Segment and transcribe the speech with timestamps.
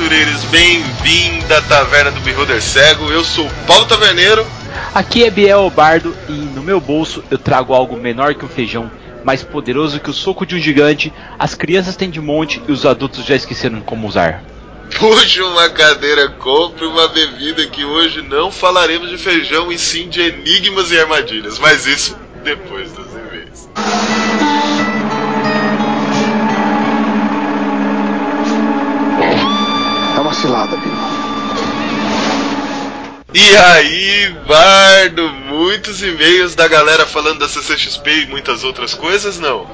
[0.00, 3.12] aventureiros, bem-vindo à Taverna do Beholder Cego.
[3.12, 4.46] Eu sou o Paulo Taverneiro.
[4.94, 8.90] Aqui é Biel Bardo e no meu bolso eu trago algo menor que um feijão,
[9.22, 11.12] mais poderoso que o soco de um gigante.
[11.38, 14.42] As crianças têm de monte e os adultos já esqueceram como usar.
[14.98, 20.22] Puxe uma cadeira, compre uma bebida que hoje não falaremos de feijão e sim de
[20.22, 23.68] enigmas e armadilhas, mas isso depois dos e-mails.
[30.66, 31.30] Bill.
[33.32, 39.66] E aí, Bardo, muitos e-mails da galera falando da CCXP e muitas outras coisas, não?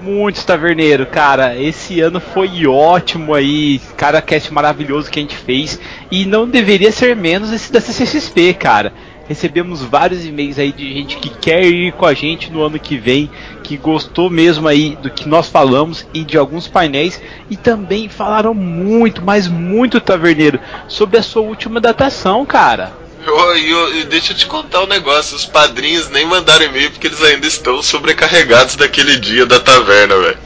[0.00, 1.60] Muitos taverneiro, cara.
[1.60, 5.78] Esse ano foi ótimo aí, cara, cast maravilhoso que a gente fez
[6.10, 8.94] e não deveria ser menos esse da CCXP, cara.
[9.28, 12.96] Recebemos vários e-mails aí de gente que quer ir com a gente no ano que
[12.96, 13.30] vem,
[13.62, 18.54] que gostou mesmo aí do que nós falamos e de alguns painéis e também falaram
[18.54, 22.92] muito, mas muito taverneiro sobre a sua última datação, cara.
[23.26, 26.92] Ô, e ô, e deixa eu te contar um negócio, os padrinhos nem mandaram e-mail
[26.92, 30.38] porque eles ainda estão sobrecarregados daquele dia da taverna, velho.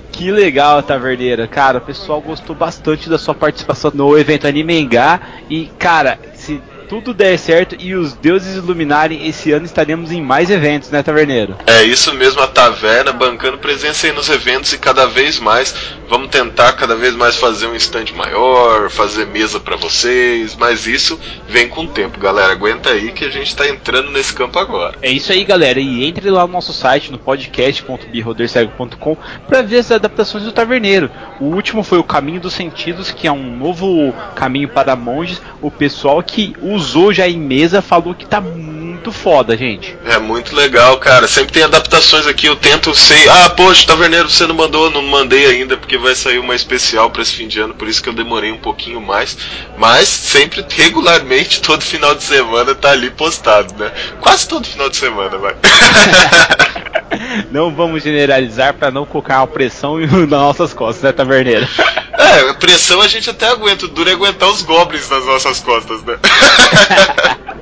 [0.20, 1.48] Que legal, Taverneira.
[1.48, 5.18] Cara, o pessoal gostou bastante da sua participação no evento Anime Engá.
[5.48, 10.50] E, cara, se tudo der certo e os deuses iluminarem, esse ano estaremos em mais
[10.50, 11.56] eventos, né, Taverneiro?
[11.64, 15.72] É isso mesmo, a taverna bancando presença aí nos eventos e cada vez mais
[16.10, 21.18] vamos tentar cada vez mais fazer um stand maior, fazer mesa pra vocês, mas isso
[21.48, 22.52] vem com o tempo, galera.
[22.52, 24.98] Aguenta aí que a gente tá entrando nesse campo agora.
[25.00, 25.78] É isso aí, galera.
[25.78, 31.08] E entre lá no nosso site, no podcast.birrodercego.com, para ver as adaptações do Taverneiro.
[31.38, 35.40] O último foi o Caminho dos Sentidos, que é um novo caminho para monges.
[35.62, 39.96] O pessoal que usou já em mesa falou que tá muito foda, gente.
[40.06, 41.28] É muito legal, cara.
[41.28, 42.46] Sempre tem adaptações aqui.
[42.46, 43.28] Eu tento ser.
[43.28, 47.22] Ah, poxa, Taverneiro, você não mandou, não mandei ainda, porque vai sair uma especial para
[47.22, 49.36] esse fim de ano, por isso que eu demorei um pouquinho mais.
[49.78, 53.92] Mas sempre, regularmente, todo final de semana tá ali postado, né?
[54.20, 55.54] Quase todo final de semana, vai.
[57.50, 61.66] Não vamos generalizar para não colocar uma pressão nas nossas costas, né, Taverneiro?
[62.12, 66.02] É, pressão a gente até aguenta, o duro é aguentar os goblins nas nossas costas,
[66.04, 66.18] né?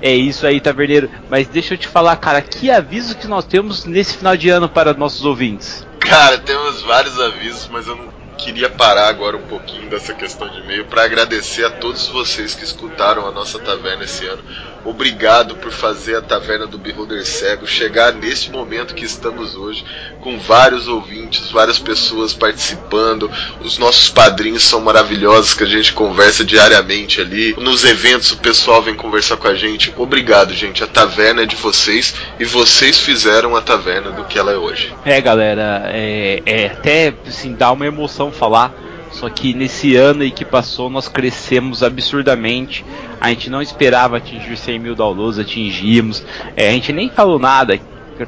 [0.03, 1.09] É isso aí, Taverneiro.
[1.31, 4.69] Mas deixa eu te falar, cara, que aviso que nós temos nesse final de ano
[4.69, 5.87] para nossos ouvintes?
[6.01, 10.61] Cara, temos vários avisos, mas eu não queria parar agora um pouquinho dessa questão de
[10.61, 14.43] e-mail para agradecer a todos vocês que escutaram a nossa taverna esse ano.
[14.89, 19.85] Obrigado por fazer a taverna do Beholder Cego chegar nesse momento que estamos hoje,
[20.23, 23.31] com vários ouvintes, várias pessoas participando.
[23.61, 27.55] Os nossos padrinhos são maravilhosos, que a gente conversa diariamente ali.
[27.59, 29.93] Nos eventos o pessoal vem conversar com a gente.
[29.95, 30.83] Obrigado, gente.
[30.83, 34.95] A taverna é de vocês e vocês fizeram a taverna do que ela é hoje.
[35.05, 38.88] É, galera, é, é até assim, dá uma emoção falar.
[39.19, 42.85] Só que nesse ano aí que passou, nós crescemos absurdamente.
[43.21, 46.25] A gente não esperava atingir 100 mil downloads, atingimos.
[46.55, 47.81] É, a gente nem falou nada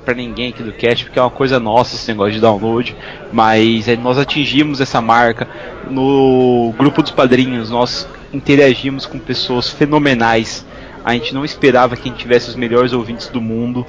[0.05, 2.97] para ninguém aqui do cast, porque é uma coisa nossa esse negócio de download.
[3.33, 5.47] Mas é, nós atingimos essa marca.
[5.89, 10.67] No grupo dos padrinhos, nós interagimos com pessoas fenomenais.
[11.05, 13.87] A gente não esperava que a gente tivesse os melhores ouvintes do mundo.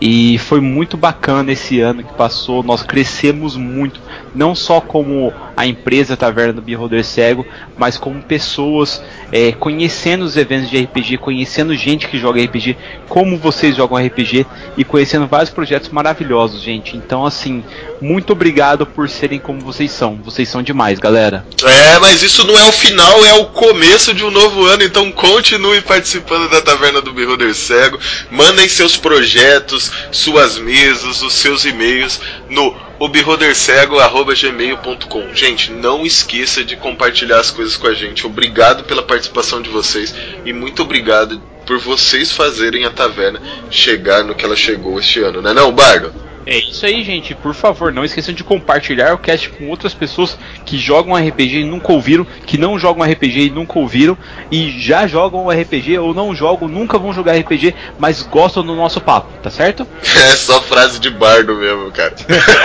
[0.00, 2.62] E foi muito bacana esse ano que passou.
[2.62, 4.00] Nós crescemos muito,
[4.34, 7.44] não só como a empresa Taverna do Beholder Cego,
[7.76, 12.78] mas como pessoas é, conhecendo os eventos de RPG, conhecendo gente que joga RPG,
[13.08, 14.46] como vocês jogam RPG
[14.78, 16.96] e conhecendo vários projetos maravilhosos, gente.
[16.96, 17.62] Então, assim,
[18.00, 20.16] muito obrigado por serem como vocês são.
[20.24, 21.44] Vocês são demais, galera.
[21.62, 25.12] É, mas isso não é o final, é o começo de um novo ano, então
[25.12, 27.98] continue participando da Taverna do Beholder Cego.
[28.30, 37.38] Mandem seus projetos, suas mesas, os seus e-mails no obeholdercego.gmail.com Gente, não esqueça de compartilhar
[37.40, 38.26] as coisas com a gente.
[38.26, 40.14] Obrigado pela participação de vocês
[40.44, 43.40] e muito obrigado por vocês fazerem a taverna
[43.70, 46.12] chegar no que ela chegou este ano, né não, Bardo?
[46.50, 47.32] É isso aí, gente.
[47.32, 50.36] Por favor, não esqueçam de compartilhar o cast com outras pessoas
[50.66, 54.18] que jogam RPG e nunca ouviram, que não jogam RPG e nunca ouviram,
[54.50, 59.00] e já jogam RPG ou não jogam, nunca vão jogar RPG, mas gostam do nosso
[59.00, 59.86] papo, tá certo?
[60.02, 62.16] É só frase de bardo mesmo, cara.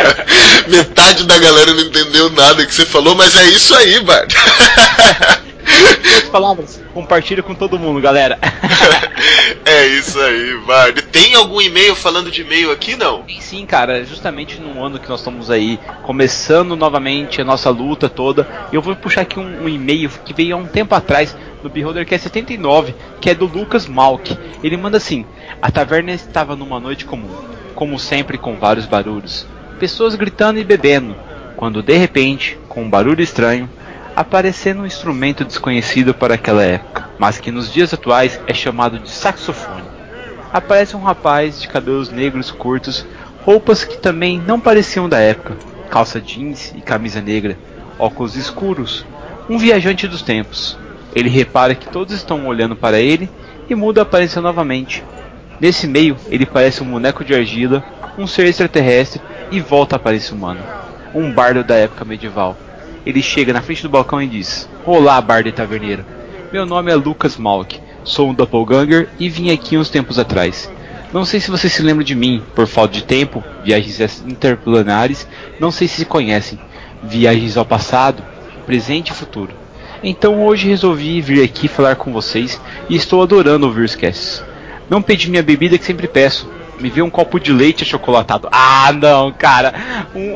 [0.68, 4.34] Metade da galera não entendeu nada que você falou, mas é isso aí, bardo.
[5.68, 8.38] Em outras palavras, compartilha com todo mundo, galera.
[9.66, 11.02] é isso aí, Bardo.
[11.04, 13.24] Tem algum e-mail falando de e-mail aqui, não?
[13.40, 18.48] Sim, cara, justamente no ano que nós estamos aí, começando novamente a nossa luta toda,
[18.72, 22.24] eu vou puxar aqui um, um e-mail que veio há um tempo atrás no Beholdercast
[22.24, 24.38] 79, que é do Lucas Malk.
[24.64, 25.26] Ele manda assim:
[25.62, 27.30] A taverna estava numa noite comum,
[27.74, 29.48] como sempre com vários barulhos,
[29.80, 31.16] pessoas gritando e bebendo,
[31.56, 33.70] quando de repente, com um barulho estranho,
[34.16, 39.10] aparecendo um instrumento desconhecido para aquela época, mas que nos dias atuais é chamado de
[39.10, 39.84] saxofone.
[40.54, 43.06] Aparece um rapaz de cabelos negros curtos,
[43.44, 45.58] roupas que também não pareciam da época,
[45.90, 47.58] calça jeans e camisa negra,
[48.00, 49.06] óculos escuros,
[49.50, 50.78] um viajante dos tempos.
[51.14, 53.30] Ele repara que todos estão olhando para ele
[53.70, 55.04] e muda a aparência novamente.
[55.60, 57.84] Nesse meio, ele parece um boneco de argila,
[58.18, 59.22] um ser extraterrestre
[59.52, 60.62] e volta à aparência humana.
[61.14, 62.58] Um bardo da época medieval.
[63.06, 66.04] Ele chega na frente do balcão e diz: Olá, bardo e taverneiro.
[66.52, 67.80] Meu nome é Lucas Malk.
[68.04, 70.72] Sou um doppelganger e vim aqui uns tempos atrás.
[71.14, 75.28] Não sei se você se lembra de mim, por falta de tempo, viagens interplanares,
[75.60, 76.60] não sei se se conhecem,
[77.02, 78.24] viagens ao passado,
[78.66, 79.54] presente e futuro.
[80.04, 82.60] Então hoje resolvi vir aqui falar com vocês
[82.90, 84.44] e estou adorando ouvir os casts.
[84.90, 86.50] Não pedi minha bebida que sempre peço.
[86.80, 88.50] Me vê um copo de leite achocolatado.
[88.52, 89.74] Ah, não, cara.
[90.14, 90.36] Um,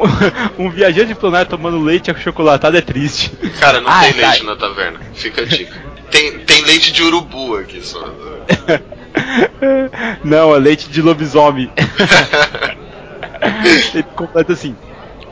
[0.65, 3.31] um viajante planar tomando leite achocolatado é triste.
[3.59, 4.29] Cara, não ah, tem tá.
[4.29, 4.99] leite na taverna.
[5.13, 5.75] Fica a dica.
[6.09, 8.03] Tem, tem leite de urubu aqui só.
[10.23, 11.69] não, é leite de lobisomem.
[13.93, 14.75] Ele completa assim: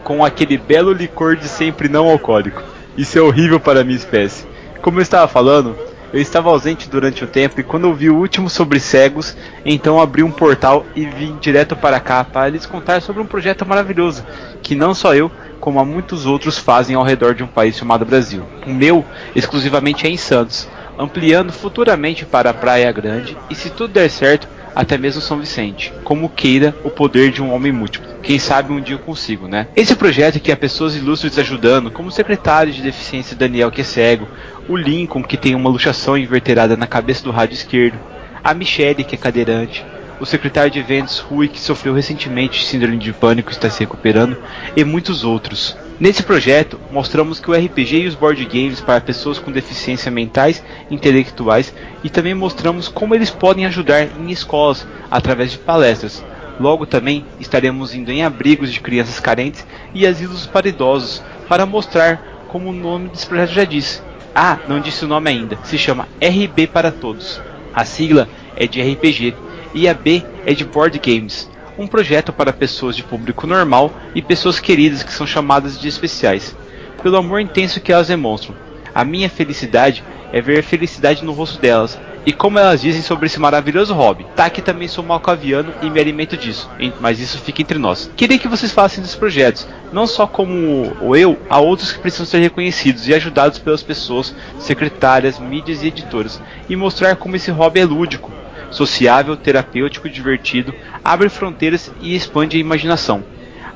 [0.03, 2.61] com aquele belo licor de sempre não alcoólico.
[2.97, 4.45] Isso é horrível para a minha espécie.
[4.81, 5.75] Como eu estava falando,
[6.13, 10.01] eu estava ausente durante o tempo e quando eu vi o último sobre cegos, então
[10.01, 14.23] abri um portal e vim direto para cá para lhes contar sobre um projeto maravilhoso
[14.61, 18.43] que não só eu, como muitos outros fazem ao redor de um país chamado Brasil.
[18.65, 19.03] O meu,
[19.35, 20.67] exclusivamente é em Santos,
[20.97, 25.91] ampliando futuramente para a Praia Grande e se tudo der certo, até mesmo São Vicente,
[26.03, 28.07] como queira o poder de um homem múltiplo.
[28.21, 29.67] Quem sabe um dia eu consigo, né?
[29.75, 33.83] Esse projeto que há pessoas ilustres ajudando, como o secretário de deficiência Daniel que é
[33.83, 34.27] cego,
[34.67, 37.97] o Lincoln que tem uma luxação inverterada na cabeça do rádio esquerdo,
[38.43, 39.85] a Michelle que é cadeirante,
[40.19, 44.37] o secretário de eventos Rui que sofreu recentemente síndrome de pânico e está se recuperando,
[44.75, 45.77] e muitos outros.
[45.99, 50.63] Nesse projeto, mostramos que o RPG e os board games para pessoas com deficiência mentais
[50.91, 51.73] intelectuais
[52.03, 56.23] e também mostramos como eles podem ajudar em escolas através de palestras.
[56.59, 62.45] Logo também estaremos indo em abrigos de crianças carentes e asilos para idosos para mostrar
[62.47, 64.03] como o nome desse projeto já diz.
[64.39, 65.57] Ah, não disse o nome ainda.
[65.63, 67.41] Se chama RB para Todos.
[67.73, 69.33] A sigla é de RPG
[69.73, 74.21] e a B é de Board Games um projeto para pessoas de público normal e
[74.21, 76.55] pessoas queridas que são chamadas de especiais,
[77.03, 78.55] pelo amor intenso que elas demonstram.
[78.93, 83.39] A minha felicidade é ver felicidade no rosto delas e como elas dizem sobre esse
[83.39, 84.25] maravilhoso hobby.
[84.35, 86.69] Tá que também sou malcaviano e me alimento disso,
[86.99, 88.11] mas isso fica entre nós.
[88.17, 92.25] Queria que vocês falassem dos projetos, não só como o eu, há outros que precisam
[92.25, 97.79] ser reconhecidos e ajudados pelas pessoas, secretárias, mídias e editoras, e mostrar como esse hobby
[97.79, 98.29] é lúdico,
[98.69, 103.23] sociável, terapêutico, divertido, abre fronteiras e expande a imaginação.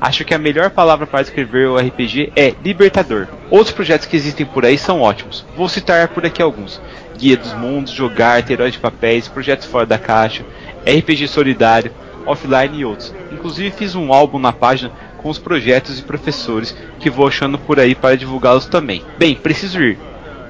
[0.02, 3.28] Acho que a melhor palavra para descrever o RPG é libertador.
[3.48, 5.46] Outros projetos que existem por aí são ótimos.
[5.56, 6.82] Vou citar por aqui alguns:
[7.16, 10.44] Guia dos Mundos, Jogar, Heróis de Papéis, Projetos Fora da Caixa,
[10.84, 11.92] RPG Solidário,
[12.26, 13.14] Offline e outros.
[13.30, 17.78] Inclusive fiz um álbum na página com os projetos e professores que vou achando por
[17.78, 19.04] aí para divulgá-los também.
[19.16, 19.96] Bem, preciso ir.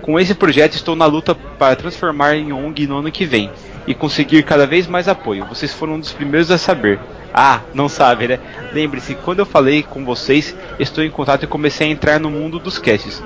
[0.02, 3.48] Com esse projeto estou na luta para transformar em ONG no ano que vem
[3.86, 5.46] e conseguir cada vez mais apoio.
[5.46, 6.98] Vocês foram um dos primeiros a saber.
[7.32, 8.40] Ah, não sabe, né?
[8.72, 12.58] Lembre-se, quando eu falei com vocês, estou em contato e comecei a entrar no mundo
[12.58, 13.22] dos casts.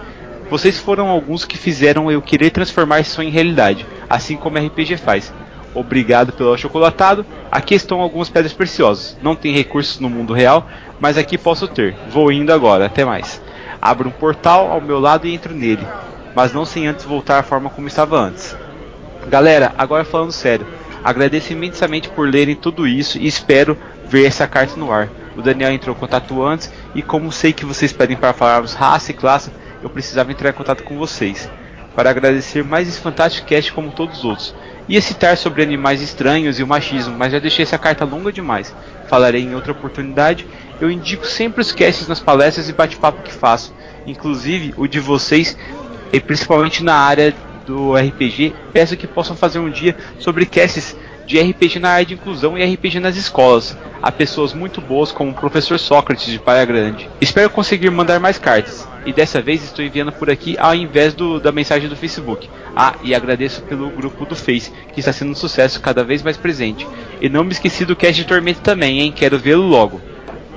[0.50, 4.98] Vocês foram alguns que fizeram eu querer transformar isso em realidade, assim como a RPG
[4.98, 5.32] faz.
[5.74, 7.24] Obrigado pelo chocolatado.
[7.50, 9.16] Aqui estão algumas pedras preciosas.
[9.22, 10.68] Não tem recursos no mundo real,
[11.00, 11.96] mas aqui posso ter.
[12.10, 12.84] Vou indo agora.
[12.84, 13.40] Até mais.
[13.80, 15.86] Abro um portal ao meu lado e entro nele,
[16.36, 18.54] mas não sem antes voltar à forma como estava antes.
[19.26, 20.66] Galera, agora falando sério,
[21.02, 23.76] agradeço imensamente por lerem tudo isso e espero
[24.06, 25.08] ver essa carta no ar.
[25.34, 29.12] O Daniel entrou em contato antes e como sei que vocês pedem para falarmos raça
[29.12, 29.50] e classe,
[29.82, 31.48] eu precisava entrar em contato com vocês
[31.94, 34.54] para agradecer mais esse fantástico cast como todos os outros.
[34.86, 38.74] Ia citar sobre animais estranhos e o machismo, mas já deixei essa carta longa demais.
[39.08, 40.46] Falarei em outra oportunidade.
[40.78, 43.74] Eu indico sempre os casts nas palestras e bate-papo que faço,
[44.06, 45.56] inclusive o de vocês,
[46.12, 47.34] e principalmente na área
[47.66, 50.96] do RPG, peço que possam fazer um dia sobre casts
[51.26, 53.76] de RPG na área de inclusão e RPG nas escolas.
[54.00, 57.10] Há pessoas muito boas como o professor Sócrates de Praia Grande.
[57.20, 58.86] Espero conseguir mandar mais cartas.
[59.04, 62.48] E dessa vez estou enviando por aqui ao invés do, da mensagem do Facebook.
[62.74, 66.36] Ah, e agradeço pelo grupo do Face, que está sendo um sucesso cada vez mais
[66.36, 66.86] presente.
[67.20, 69.12] E não me esqueci do cast de Tormento também, hein?
[69.14, 70.00] Quero vê-lo logo.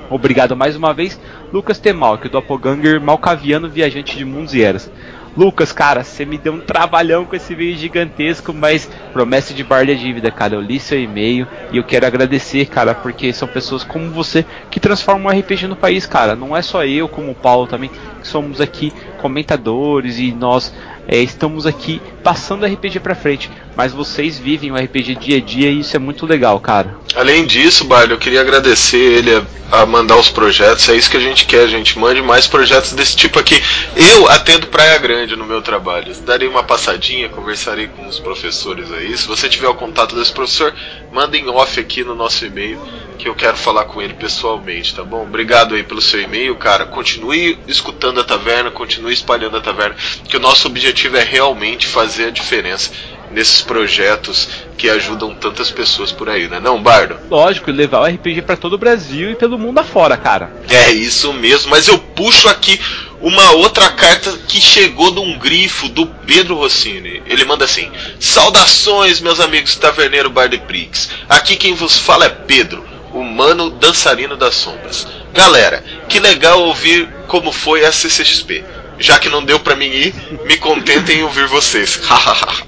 [0.08, 1.20] Obrigado mais uma vez,
[1.52, 4.90] Lucas Temal, que é do Apoganger Malcaviano Viajante de Mundos e Eras.
[5.36, 9.86] Lucas, cara, você me deu um trabalhão com esse e-mail gigantesco, mas promessa de bar
[9.86, 10.54] de dívida, cara.
[10.54, 14.80] Eu li seu e-mail e eu quero agradecer, cara, porque são pessoas como você que
[14.80, 16.34] transformam o RPG no país, cara.
[16.34, 20.74] Não é só eu, como o Paulo também, que somos aqui comentadores e nós
[21.06, 25.70] é, estamos aqui passando RPG pra frente, mas vocês vivem o RPG dia a dia
[25.70, 26.98] e isso é muito legal, cara.
[27.14, 31.16] Além disso, Bardo, eu queria agradecer ele a, a, mandar os projetos, é isso que
[31.16, 33.58] a gente quer, gente mande mais projetos desse tipo aqui.
[33.96, 39.16] Eu atendo Praia Grande no meu trabalho, darei uma passadinha, conversarei com os professores aí.
[39.16, 40.74] Se você tiver o contato desse professor,
[41.10, 42.78] mandem off aqui no nosso e-mail
[43.16, 45.22] que eu quero falar com ele pessoalmente, tá bom?
[45.22, 46.84] Obrigado aí pelo seu e-mail, cara.
[46.84, 49.96] Continue escutando a taverna, continue espalhando a taverna,
[50.28, 52.90] que o nosso objetivo é realmente fazer a diferença
[53.30, 56.58] nesses projetos que ajudam tantas pessoas por aí, né?
[56.58, 57.18] Não, Bardo?
[57.28, 60.50] Lógico, levar o RPG para todo o Brasil e pelo mundo afora, cara.
[60.68, 62.80] É isso mesmo, mas eu puxo aqui
[63.20, 67.22] uma outra carta que chegou de um grifo do Pedro Rossini.
[67.26, 71.10] Ele manda assim: Saudações, meus amigos taverneiro Bardo Prix.
[71.28, 75.06] Aqui quem vos fala é Pedro humano dançarino das sombras.
[75.32, 78.64] Galera, que legal ouvir como foi a CCXP.
[79.00, 80.14] Já que não deu para mim ir,
[80.44, 81.98] me contentem em ouvir vocês.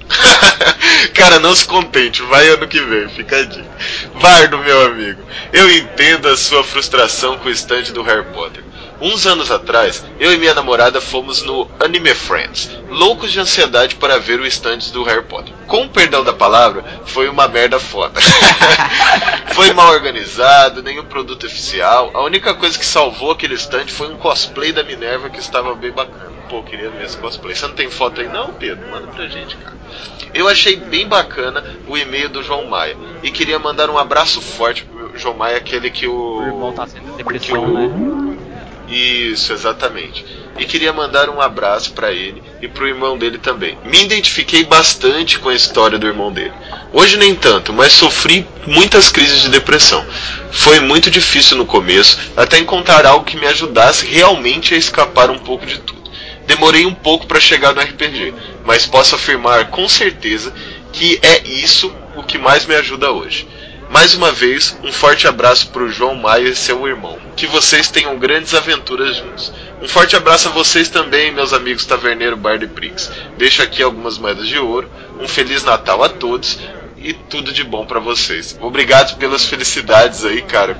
[1.13, 3.77] Cara, não se contente, vai ano que vem, fica a dica.
[4.19, 5.21] Bardo, meu amigo,
[5.53, 8.63] eu entendo a sua frustração com o stand do Harry Potter.
[9.05, 14.17] Uns anos atrás, eu e minha namorada fomos no Anime Friends, loucos de ansiedade para
[14.17, 15.53] ver o stand do Harry Potter.
[15.67, 18.21] Com o perdão da palavra, foi uma merda foda.
[19.53, 22.11] foi mal organizado, nenhum produto oficial.
[22.13, 25.91] A única coisa que salvou aquele stand foi um cosplay da Minerva que estava bem
[25.91, 26.31] bacana.
[26.47, 27.53] Pô, eu queria ver esse cosplay.
[27.53, 28.89] Você não tem foto aí não, Pedro?
[28.89, 29.75] Manda pra gente, cara.
[30.33, 32.95] Eu achei bem bacana o e-mail do João Maia.
[33.21, 36.37] E queria mandar um abraço forte pro João Maia, aquele que o.
[36.37, 37.73] O irmão tá sendo depressão, o...
[37.73, 38.12] né?
[38.87, 40.25] Isso, exatamente.
[40.59, 43.77] E queria mandar um abraço para ele e pro irmão dele também.
[43.85, 46.53] Me identifiquei bastante com a história do irmão dele.
[46.91, 50.05] Hoje nem tanto, mas sofri muitas crises de depressão.
[50.51, 55.39] Foi muito difícil no começo, até encontrar algo que me ajudasse realmente a escapar um
[55.39, 56.03] pouco de tudo.
[56.45, 58.33] Demorei um pouco para chegar no RPG,
[58.65, 60.53] mas posso afirmar com certeza
[60.91, 63.47] que é isso o que mais me ajuda hoje.
[63.93, 67.19] Mais uma vez, um forte abraço para o João Maia e seu irmão.
[67.35, 69.53] Que vocês tenham grandes aventuras juntos.
[69.83, 73.11] Um forte abraço a vocês também, meus amigos Taverneiro Bar de Prix.
[73.37, 74.89] Deixo aqui algumas moedas de ouro.
[75.19, 76.57] Um Feliz Natal a todos
[76.97, 78.57] e tudo de bom para vocês.
[78.59, 80.75] Obrigado pelas felicidades aí, cara.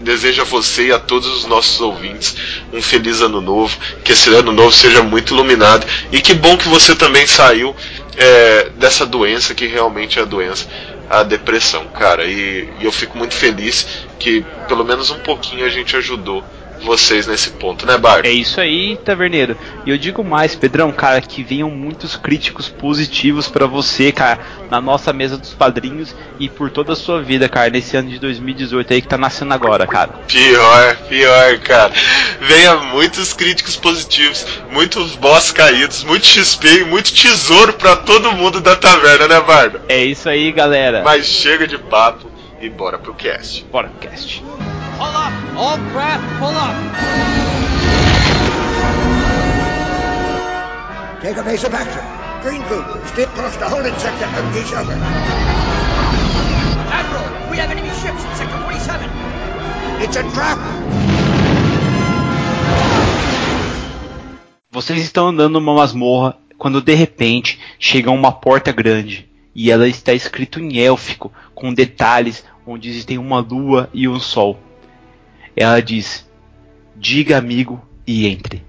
[0.00, 2.34] Desejo a você e a todos os nossos ouvintes
[2.72, 3.78] um feliz ano novo.
[4.02, 5.86] Que esse ano novo seja muito iluminado.
[6.10, 7.76] E que bom que você também saiu
[8.16, 10.66] é, dessa doença que realmente é a doença
[11.08, 12.24] a depressão, cara.
[12.24, 16.44] E, e eu fico muito feliz que pelo menos um pouquinho a gente ajudou
[16.82, 18.24] vocês nesse ponto, né, Bart?
[18.24, 19.56] É isso aí, Taverneiro.
[19.84, 24.40] E eu digo mais, Pedrão, cara, que venham muitos críticos positivos para você, cara,
[24.70, 28.18] na nossa mesa dos padrinhos e por toda a sua vida, cara, nesse ano de
[28.18, 30.12] 2018 aí que tá nascendo agora, cara.
[30.28, 31.92] Pior, pior, cara.
[32.40, 38.60] Venha muitos críticos positivos, muitos boss caídos, muito XP e muito tesouro para todo mundo
[38.60, 39.80] da taverna, né, Bardo?
[39.88, 41.02] É isso aí, galera.
[41.04, 42.30] Mas chega de papo
[42.60, 43.64] e bora pro cast.
[43.70, 44.42] Bora pro cast.
[44.96, 45.32] Pull up!
[45.56, 46.76] All craft, pull up!
[51.20, 52.02] Take a base of action.
[52.40, 54.96] Green group, stay across the holding sector and each other.
[56.88, 59.10] Admiral, we have enemy ships in Sector 47.
[60.00, 60.58] It's a trap!
[64.70, 70.14] Vocês estão andando numa masmorra quando de repente chega uma porta grande e ela está
[70.14, 74.58] escrito em élfico com detalhes onde existem uma lua e um sol.
[75.56, 76.26] Ela diz:
[76.94, 78.64] Diga amigo e entre.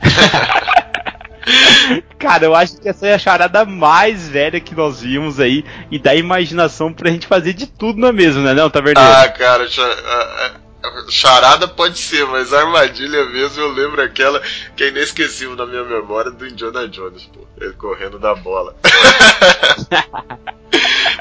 [2.18, 5.98] Cara, eu acho que essa é a charada mais velha que nós vimos aí e
[5.98, 9.10] dá imaginação pra gente fazer de tudo na mesma, né, não, Taverneiro?
[9.10, 9.66] Ah, cara,
[11.08, 14.40] charada pode ser, mas armadilha mesmo eu lembro aquela
[14.76, 17.40] que é inesquecível na minha memória do Indiana Jones, pô.
[17.60, 18.76] Ele correndo da bola.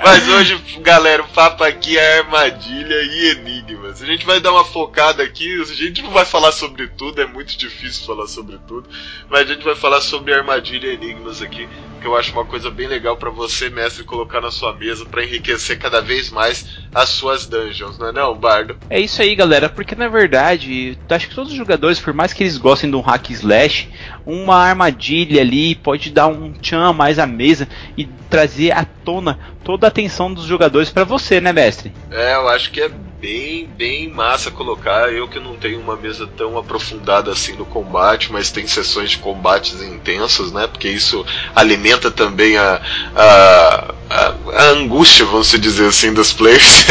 [0.04, 4.02] Mas hoje, galera, o papo aqui é armadilha e enigmas.
[4.02, 7.26] A gente vai dar uma focada aqui, a gente não vai falar sobre tudo, é
[7.26, 8.88] muito difícil falar sobre tudo,
[9.30, 11.68] mas a gente vai falar sobre armadilha e enigmas aqui,
[12.00, 15.24] que eu acho uma coisa bem legal para você, mestre, colocar na sua mesa para
[15.24, 18.78] enriquecer cada vez mais as suas dungeons, não é não, Bardo?
[18.90, 22.44] É isso aí, galera, porque na verdade, acho que todos os jogadores, por mais que
[22.44, 23.90] eles gostem de um hack slash,
[24.26, 29.88] uma armadilha ali pode dar um tchan mais à mesa e trazer à tona toda
[29.88, 31.92] a atenção dos jogadores para você, né, mestre?
[32.12, 35.12] É, eu acho que é bem, bem massa colocar.
[35.12, 39.18] Eu que não tenho uma mesa tão aprofundada assim no combate, mas tem sessões de
[39.18, 40.68] combates intensas, né?
[40.68, 42.82] Porque isso alimenta também a,
[43.16, 46.86] a, a, a angústia, vamos dizer assim, dos players.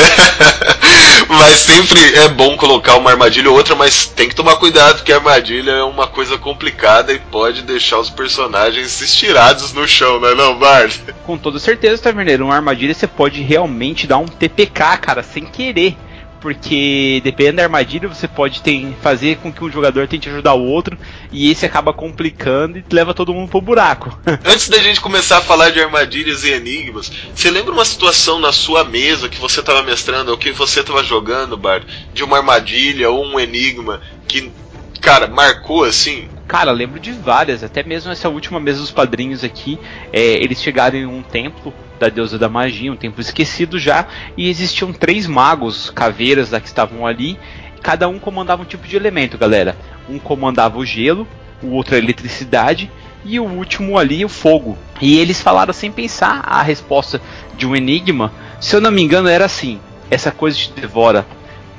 [1.29, 5.13] mas sempre é bom colocar uma armadilha ou outra, mas tem que tomar cuidado, porque
[5.13, 10.29] a armadilha é uma coisa complicada e pode deixar os personagens estirados no chão, não
[10.29, 11.01] é não, Bard?
[11.25, 15.97] Com toda certeza, Taverneiro, uma armadilha você pode realmente dar um TPK, cara, sem querer
[16.41, 20.65] porque dependendo da armadilha você pode ter, fazer com que um jogador tente ajudar o
[20.65, 20.99] outro
[21.33, 24.19] e esse acaba complicando e leva todo mundo pro buraco.
[24.45, 28.53] Antes da gente começar a falar de armadilhas e enigmas, você lembra uma situação na
[28.53, 33.11] sua mesa que você estava mestrando ou que você estava jogando, Bart, de uma armadilha
[33.11, 34.53] ou um enigma que,
[35.01, 36.29] cara, marcou assim?
[36.49, 39.79] Cara, lembro de várias, até mesmo essa última mesa dos padrinhos aqui,
[40.11, 44.49] é, eles chegaram em um templo da deusa da magia, um templo esquecido já, e
[44.49, 47.39] existiam três magos, caveiras da que estavam ali,
[47.83, 49.77] cada um comandava um tipo de elemento, galera.
[50.09, 51.29] Um comandava o gelo,
[51.63, 52.91] o outro a eletricidade
[53.27, 54.79] e o último ali o fogo.
[55.03, 57.21] E eles falaram sem pensar a resposta
[57.59, 58.33] de um enigma.
[58.59, 59.79] Se eu não me engano, era assim:
[60.11, 61.27] essa coisa te devora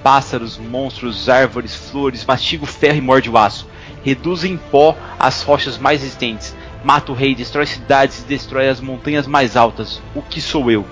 [0.04, 3.68] pássaros, monstros, árvores, flores, mastiga o ferro e morde o aço.
[4.04, 9.28] Reduz em pó as rochas mais resistentes mata o rei, destrói cidades, destrói as montanhas
[9.28, 10.02] mais altas.
[10.16, 10.86] O que sou eu?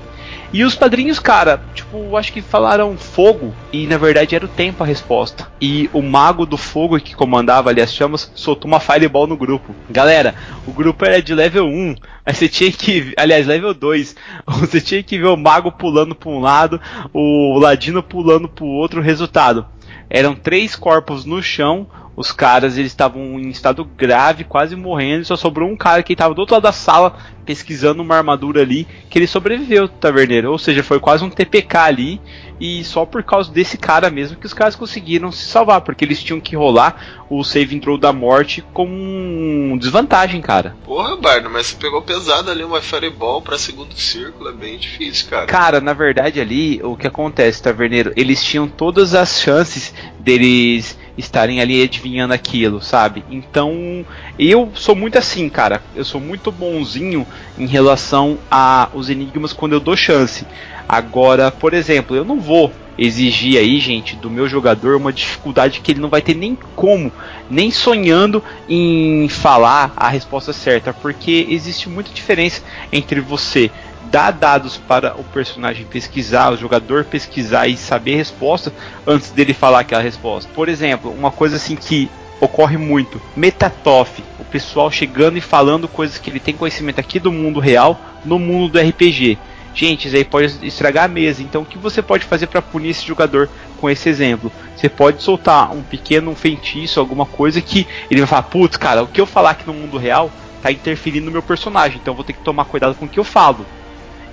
[0.52, 4.82] E os padrinhos, cara, tipo, acho que falaram fogo e na verdade era o tempo
[4.82, 5.48] a resposta.
[5.60, 9.76] E o mago do fogo que comandava ali as chamas soltou uma fireball no grupo.
[9.90, 10.36] Galera,
[10.66, 11.96] o grupo era de level 1,
[12.26, 14.16] mas você tinha que, aliás, level 2,
[14.48, 16.80] você tinha que ver o mago pulando para um lado,
[17.14, 19.66] o ladino pulando para o outro, resultado.
[20.10, 21.88] Eram três corpos no chão,
[22.18, 26.14] os caras eles estavam em estado grave, quase morrendo, e só sobrou um cara que
[26.14, 30.52] estava do outro lado da sala pesquisando uma armadura ali, que ele sobreviveu, taverneiro.
[30.52, 32.22] Ou seja, foi quase um TPK ali,
[32.60, 36.22] e só por causa desse cara mesmo que os caras conseguiram se salvar, porque eles
[36.22, 40.76] tinham que rolar o save throw da morte com desvantagem, cara.
[40.84, 45.30] Porra, Bardo, mas você pegou pesado ali uma Fireball pra segundo círculo, é bem difícil,
[45.30, 45.46] cara.
[45.46, 51.60] Cara, na verdade ali, o que acontece, taverneiro, eles tinham todas as chances deles estarem
[51.60, 53.24] ali adivinhando aquilo, sabe?
[53.30, 54.06] Então,
[54.38, 55.82] eu sou muito assim, cara.
[55.96, 57.26] Eu sou muito bonzinho
[57.58, 60.46] em relação a os enigmas quando eu dou chance.
[60.88, 65.92] Agora, por exemplo, eu não vou exigir aí, gente, do meu jogador uma dificuldade que
[65.92, 67.12] ele não vai ter nem como,
[67.50, 73.70] nem sonhando em falar a resposta certa, porque existe muita diferença entre você
[74.12, 78.74] dar dados para o personagem pesquisar, o jogador pesquisar e saber a resposta
[79.06, 80.50] antes dele falar aquela resposta.
[80.54, 86.18] Por exemplo, uma coisa assim que ocorre muito, Metatof, o pessoal chegando e falando coisas
[86.18, 89.38] que ele tem conhecimento aqui do mundo real no mundo do RPG.
[89.74, 91.44] Gente, isso aí pode estragar a mesa.
[91.44, 93.48] Então, o que você pode fazer para punir esse jogador
[93.80, 94.52] com esse exemplo?
[94.76, 99.08] Você pode soltar um pequeno feitiço, alguma coisa que ele vai falar: Putz, cara, o
[99.08, 100.32] que eu falar aqui no mundo real
[100.64, 103.24] tá interferindo no meu personagem, então vou ter que tomar cuidado com o que eu
[103.24, 103.66] falo.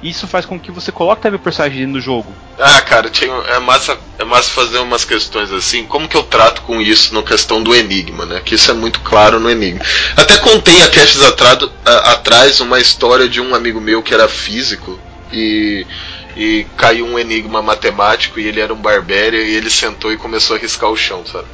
[0.04, 2.30] Isso faz com que você coloque também o personagem no jogo.
[2.58, 3.10] Ah, cara,
[3.48, 5.86] é massa, é massa fazer umas questões assim.
[5.86, 8.42] Como que eu trato com isso na questão do enigma, né?
[8.44, 9.80] Que isso é muito claro no enigma.
[10.14, 15.00] Até contei a Caches atrás uma história de um amigo meu que era físico
[15.32, 15.86] e,
[16.36, 20.56] e caiu um enigma matemático e ele era um barbéria e ele sentou e começou
[20.56, 21.46] a riscar o chão, sabe?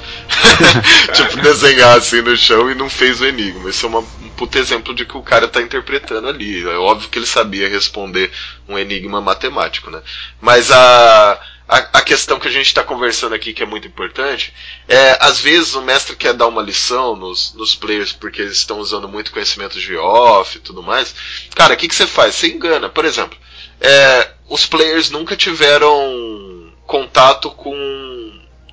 [1.13, 3.71] tipo, desenhar assim no chão e não fez o enigma.
[3.71, 6.63] Isso é uma, um puto exemplo de que o cara tá interpretando ali.
[6.63, 8.31] É óbvio que ele sabia responder
[8.69, 10.01] um enigma matemático, né?
[10.41, 11.41] Mas a
[11.71, 14.53] a, questão que a gente está conversando aqui, que é muito importante,
[14.89, 18.81] é às vezes o mestre quer dar uma lição nos, nos players porque eles estão
[18.81, 21.15] usando muito conhecimento de off e tudo mais.
[21.55, 22.35] Cara, o que, que você faz?
[22.35, 22.89] Você engana.
[22.89, 23.39] Por exemplo,
[23.81, 27.75] é, os players nunca tiveram contato com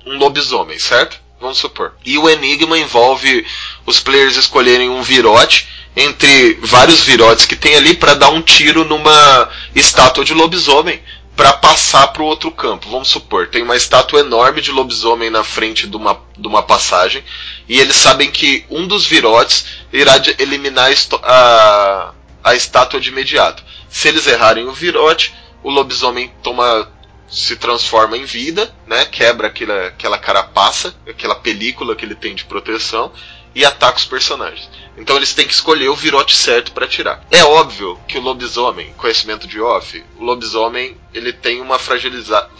[0.04, 1.20] um lobisomem, certo?
[1.40, 1.94] Vamos supor.
[2.04, 3.46] E o enigma envolve
[3.86, 8.84] os players escolherem um virote entre vários virotes que tem ali para dar um tiro
[8.84, 11.00] numa estátua de lobisomem
[11.36, 12.90] para passar para o outro campo.
[12.90, 17.22] Vamos supor, tem uma estátua enorme de lobisomem na frente de uma, de uma passagem
[17.68, 20.90] e eles sabem que um dos virotes irá eliminar
[21.22, 23.62] a, a estátua de imediato.
[23.88, 26.88] Se eles errarem o virote, o lobisomem toma
[27.28, 29.04] se transforma em vida, né?
[29.04, 33.12] Quebra aquela, aquela carapaça, aquela película que ele tem de proteção
[33.54, 34.70] e ataca os personagens.
[34.96, 37.24] Então eles têm que escolher o virote certo para tirar.
[37.30, 41.78] É óbvio que o lobisomem, conhecimento de off, o lobisomem ele tem uma,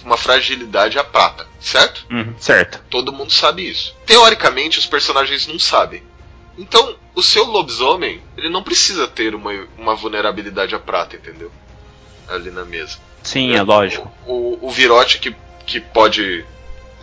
[0.05, 2.07] uma fragilidade à prata, certo?
[2.11, 2.81] Uhum, certo.
[2.91, 3.95] Todo mundo sabe isso.
[4.07, 6.03] Teoricamente os personagens não sabem.
[6.57, 11.51] Então, o seu lobisomem, ele não precisa ter uma, uma vulnerabilidade à prata, entendeu?
[12.29, 12.97] Ali na mesa.
[13.25, 14.09] Sim, é, é lógico.
[14.25, 15.35] O, o, o, virote que
[15.67, 16.47] que pode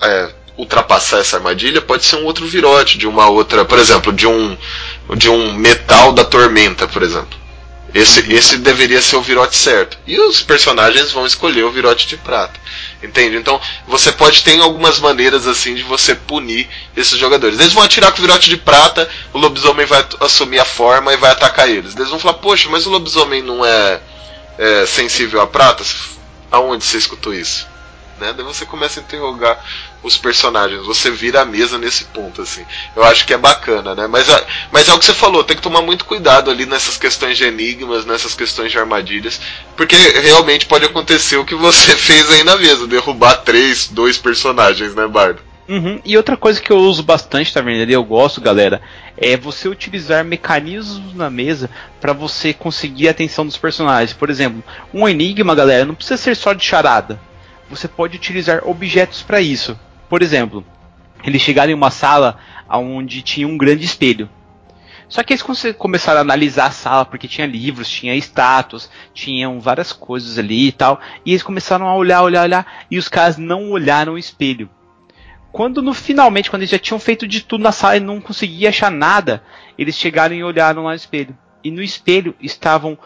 [0.01, 4.25] é, ultrapassar essa armadilha pode ser um outro virote de uma outra, por exemplo, de
[4.25, 4.57] um
[5.17, 7.37] de um metal da tormenta, por exemplo.
[7.93, 9.97] Esse, esse deveria ser o virote certo.
[10.07, 12.57] E os personagens vão escolher o virote de prata.
[13.03, 13.35] Entende?
[13.35, 17.59] Então, você pode ter algumas maneiras assim de você punir esses jogadores.
[17.59, 21.17] Eles vão atirar com o virote de prata, o lobisomem vai assumir a forma e
[21.17, 21.95] vai atacar eles.
[21.95, 23.99] Eles vão falar, poxa, mas o lobisomem não é,
[24.57, 25.83] é sensível à prata?
[26.51, 27.67] Aonde você escutou isso?
[28.19, 28.33] Né?
[28.33, 29.63] Daí você começa a interrogar
[30.05, 32.63] os personagens, você vira a mesa nesse ponto, assim.
[32.95, 34.05] Eu acho que é bacana, né?
[34.05, 34.27] Mas,
[34.71, 37.43] mas é o que você falou, tem que tomar muito cuidado ali nessas questões de
[37.43, 39.41] enigmas, nessas questões de armadilhas,
[39.75, 44.93] porque realmente pode acontecer o que você fez aí na mesa, derrubar três, dois personagens,
[44.93, 45.41] né, Bardo?
[45.67, 45.99] Uhum.
[46.05, 47.89] E outra coisa que eu uso bastante, tá vendo?
[47.89, 48.79] Eu gosto, galera,
[49.17, 51.67] é você utilizar mecanismos na mesa
[51.99, 54.13] para você conseguir a atenção dos personagens.
[54.13, 54.63] Por exemplo,
[54.93, 57.19] um enigma, galera, não precisa ser só de charada.
[57.69, 59.77] Você pode utilizar objetos para isso.
[60.09, 60.63] Por exemplo,
[61.23, 62.37] eles chegaram em uma sala
[62.69, 64.29] onde tinha um grande espelho.
[65.07, 65.43] Só que eles
[65.77, 70.71] começaram a analisar a sala porque tinha livros, tinha estátuas, tinham várias coisas ali e
[70.71, 70.99] tal.
[71.25, 72.85] E eles começaram a olhar, olhar, olhar.
[72.89, 74.69] E os caras não olharam o espelho.
[75.51, 78.69] Quando no finalmente, quando eles já tinham feito de tudo na sala e não conseguiam
[78.69, 79.43] achar nada,
[79.77, 81.37] eles chegaram e olharam lá no espelho.
[81.63, 82.97] E no espelho estavam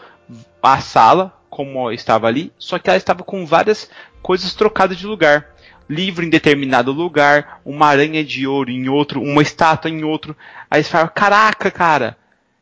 [0.62, 3.90] a sala, como estava ali, só que ela estava com várias
[4.22, 5.46] coisas trocadas de lugar
[5.90, 10.36] livro em determinado lugar, uma aranha de ouro em outro, uma estátua em outro.
[10.70, 12.16] Aí você fala, caraca, cara,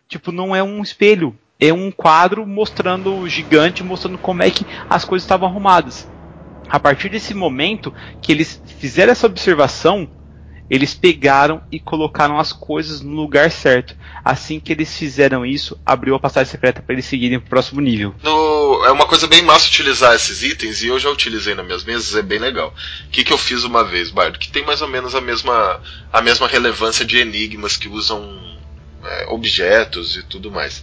[0.09, 4.64] tipo, não é um espelho, é um quadro mostrando o gigante, mostrando como é que
[4.88, 6.09] as coisas estavam arrumadas.
[6.71, 10.09] A partir desse momento que eles fizeram essa observação,
[10.70, 13.96] eles pegaram e colocaram as coisas no lugar certo.
[14.24, 18.14] Assim que eles fizeram isso, abriu a passagem secreta para eles seguirem pro próximo nível.
[18.22, 21.85] No, é uma coisa bem massa utilizar esses itens, e eu já utilizei nas minhas
[21.85, 22.74] mesas, é bem legal.
[23.07, 24.38] O que, que eu fiz uma vez, Bardo?
[24.38, 25.81] Que tem mais ou menos a mesma,
[26.12, 28.38] a mesma relevância de enigmas que usam
[29.04, 30.83] é, objetos e tudo mais.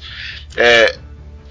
[0.56, 0.98] É,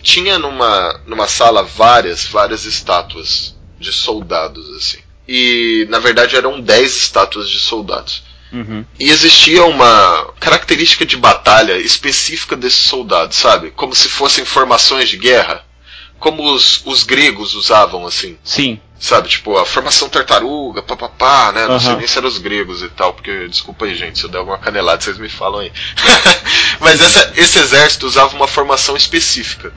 [0.02, 5.03] tinha numa, numa sala várias, várias estátuas de soldados, assim.
[5.26, 8.22] E na verdade eram 10 estátuas de soldados.
[8.52, 8.84] Uhum.
[9.00, 13.70] E existia uma característica de batalha específica desses soldados, sabe?
[13.72, 15.64] Como se fossem formações de guerra.
[16.20, 18.38] Como os, os gregos usavam, assim.
[18.44, 18.80] Sim.
[18.98, 21.66] Sabe, tipo, a formação tartaruga, papapá, né?
[21.66, 21.80] Não Uhum.
[21.80, 24.38] sei nem se eram os gregos e tal, porque, desculpa aí, gente, se eu der
[24.38, 25.72] alguma canelada, vocês me falam aí.
[26.80, 29.72] Mas essa, esse exército usava uma formação específica.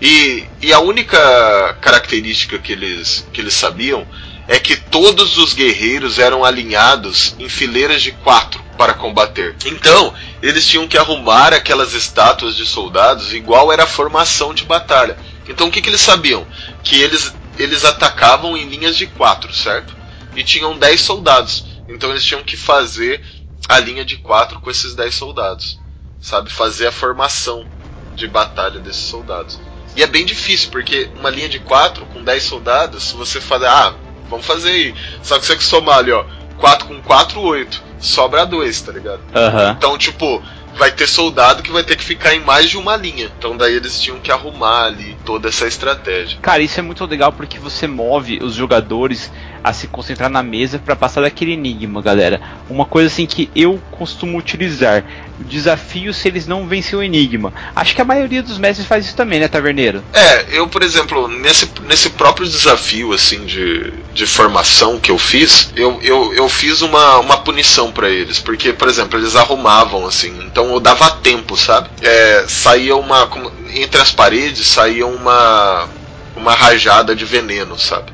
[0.00, 4.06] E, e a única característica que eles, que eles sabiam
[4.48, 9.54] é que todos os guerreiros eram alinhados em fileiras de quatro para combater.
[9.64, 15.16] Então, eles tinham que arrumar aquelas estátuas de soldados igual era a formação de batalha.
[15.48, 16.46] Então, o que, que eles sabiam?
[16.82, 19.96] Que eles, eles atacavam em linhas de quatro, certo?
[20.34, 21.64] E tinham 10 soldados.
[21.88, 23.22] Então, eles tinham que fazer
[23.68, 25.78] a linha de quatro com esses 10 soldados.
[26.20, 26.50] Sabe?
[26.50, 27.66] Fazer a formação
[28.14, 29.60] de batalha desses soldados.
[29.94, 33.66] E é bem difícil, porque uma linha de 4 com 10 soldados, se você fazer.
[33.66, 33.94] Ah,
[34.32, 34.94] vamos fazer aí.
[35.22, 36.24] Só que você que somar ali, ó.
[36.58, 37.82] 4 com 4, 8.
[37.98, 39.20] Sobra 2, tá ligado?
[39.34, 39.74] Aham.
[39.78, 40.42] Então, tipo,
[40.76, 43.30] vai ter soldado que vai ter que ficar em mais de uma linha.
[43.38, 46.38] Então daí eles tinham que arrumar ali toda essa estratégia.
[46.40, 49.30] Cara, isso é muito legal porque você move os jogadores
[49.62, 52.40] a se concentrar na mesa para passar daquele enigma, galera.
[52.68, 55.04] Uma coisa assim que eu costumo utilizar,
[55.40, 57.52] desafio se eles não vencem o enigma.
[57.74, 60.02] Acho que a maioria dos mestres faz isso também, né, Taverneiro?
[60.12, 65.72] É, eu, por exemplo, nesse, nesse próprio desafio assim de, de formação que eu fiz,
[65.76, 70.32] eu, eu, eu fiz uma, uma punição para eles, porque, por exemplo, eles arrumavam assim,
[70.46, 71.88] então eu dava tempo, sabe?
[72.02, 73.28] É, saía uma
[73.74, 75.88] entre as paredes saía uma
[76.36, 78.12] uma rajada de veneno, sabe?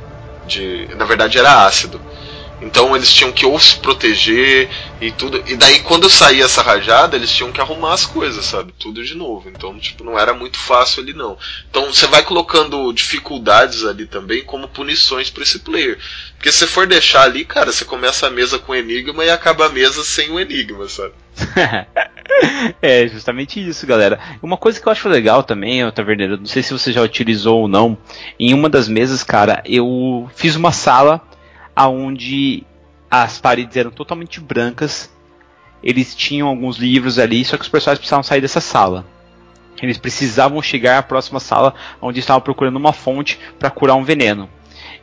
[0.48, 2.00] De, na verdade era ácido.
[2.60, 4.68] Então eles tinham que ou se proteger
[5.00, 5.42] e tudo.
[5.46, 8.72] E daí quando saía essa rajada, eles tinham que arrumar as coisas, sabe?
[8.78, 9.48] Tudo de novo.
[9.48, 11.38] Então, tipo, não era muito fácil ali não.
[11.70, 15.98] Então você vai colocando dificuldades ali também como punições para esse player.
[16.34, 19.70] Porque se for deixar ali, cara, você começa a mesa com enigma e acaba a
[19.70, 21.14] mesa sem o enigma, sabe?
[22.82, 24.18] é, justamente isso, galera.
[24.42, 27.68] Uma coisa que eu acho legal também, Taverneiro, não sei se você já utilizou ou
[27.68, 27.96] não,
[28.38, 31.20] em uma das mesas, cara, eu fiz uma sala
[31.74, 32.64] aonde
[33.10, 35.10] as paredes eram totalmente brancas,
[35.82, 39.06] eles tinham alguns livros ali, só que os personagens precisavam sair dessa sala.
[39.80, 44.50] Eles precisavam chegar à próxima sala, onde estavam procurando uma fonte para curar um veneno.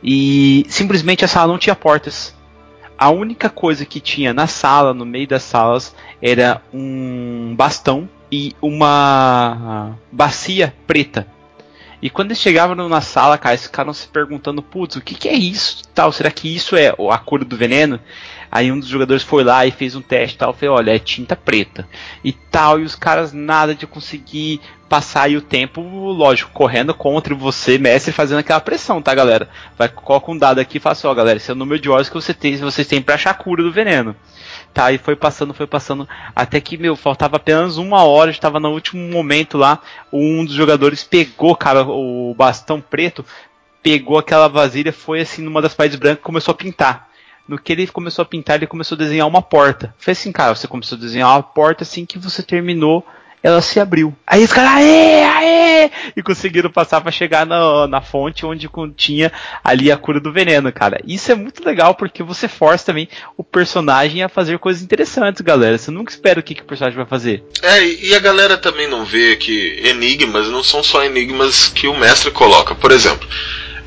[0.02, 2.36] E simplesmente a sala não tinha portas.
[2.98, 8.54] A única coisa que tinha na sala, no meio das salas, era um bastão e
[8.60, 11.26] uma bacia preta.
[12.00, 15.28] E quando eles chegavam na sala, cara, eles ficaram se perguntando, putz, o que, que
[15.28, 15.82] é isso?
[15.94, 17.98] Tal, será que isso é a cura do veneno?
[18.50, 21.34] Aí um dos jogadores foi lá e fez um teste tal, falei, olha, é tinta
[21.34, 21.86] preta.
[22.22, 27.34] E tal, e os caras nada de conseguir passar aí o tempo, lógico, correndo contra
[27.34, 29.48] você, mestre, fazendo aquela pressão, tá, galera?
[29.76, 31.90] Vai, coloca um dado aqui e fala assim, ó, galera, esse é o número de
[31.90, 34.14] horas que você tem, vocês têm pra achar a cura do veneno.
[34.76, 38.68] Tá, e foi passando, foi passando, até que, meu, faltava apenas uma hora, estava no
[38.72, 39.80] último momento lá,
[40.12, 43.24] um dos jogadores pegou, cara, o bastão preto,
[43.82, 47.08] pegou aquela vasilha, foi assim numa das paredes brancas e começou a pintar.
[47.48, 49.94] No que ele começou a pintar, ele começou a desenhar uma porta.
[49.96, 53.02] Foi assim, cara, você começou a desenhar uma porta assim que você terminou
[53.46, 54.12] ela se abriu.
[54.26, 55.90] Aí os caras, aê, aê!
[56.16, 59.30] E conseguiram passar para chegar na, na fonte onde continha
[59.62, 61.00] ali a cura do veneno, cara.
[61.06, 65.78] Isso é muito legal porque você força também o personagem a fazer coisas interessantes, galera.
[65.78, 67.44] Você nunca espera o que, que o personagem vai fazer.
[67.62, 71.96] É, e a galera também não vê que enigmas não são só enigmas que o
[71.96, 72.74] mestre coloca.
[72.74, 73.28] Por exemplo,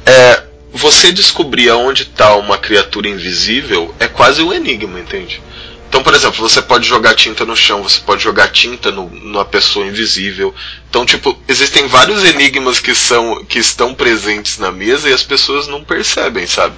[0.05, 0.41] é,
[0.71, 5.41] você descobrir aonde está uma criatura invisível é quase um enigma, entende?
[5.89, 9.43] Então, por exemplo, você pode jogar tinta no chão, você pode jogar tinta no, numa
[9.43, 10.53] pessoa invisível.
[10.87, 15.67] Então, tipo, existem vários enigmas que são que estão presentes na mesa e as pessoas
[15.67, 16.75] não percebem, sabe?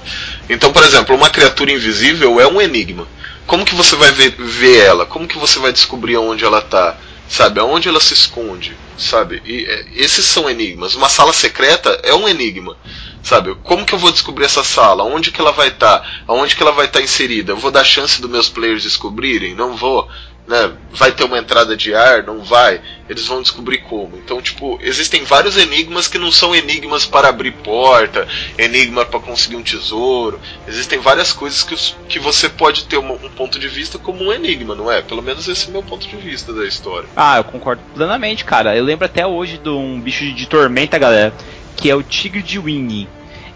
[0.49, 3.05] Então, por exemplo, uma criatura invisível é um enigma.
[3.45, 5.05] Como que você vai ver, ver ela?
[5.05, 6.95] Como que você vai descobrir onde ela está?
[7.27, 7.59] Sabe?
[7.59, 8.77] Aonde ela se esconde?
[8.97, 9.41] Sabe?
[9.45, 10.95] E é, esses são enigmas.
[10.95, 12.77] Uma sala secreta é um enigma.
[13.23, 13.55] Sabe?
[13.63, 15.03] Como que eu vou descobrir essa sala?
[15.03, 15.99] Onde que ela vai estar?
[15.99, 16.07] Tá?
[16.27, 17.51] Aonde que ela vai estar tá inserida?
[17.51, 19.53] Eu vou dar chance dos meus players descobrirem?
[19.53, 20.07] Não vou.
[20.47, 20.71] Né?
[20.91, 22.23] Vai ter uma entrada de ar?
[22.23, 22.81] Não vai.
[23.07, 24.17] Eles vão descobrir como.
[24.17, 29.55] Então, tipo, existem vários enigmas que não são enigmas para abrir porta, enigma para conseguir
[29.55, 30.41] um tesouro.
[30.67, 31.75] Existem várias coisas que,
[32.09, 35.01] que você pode ter um, um ponto de vista como um enigma, não é?
[35.01, 37.07] Pelo menos esse é o meu ponto de vista da história.
[37.15, 38.75] Ah, eu concordo plenamente, cara.
[38.75, 41.33] Eu lembro até hoje de um bicho de tormenta, galera
[41.81, 43.09] que é o tigre de Winnie.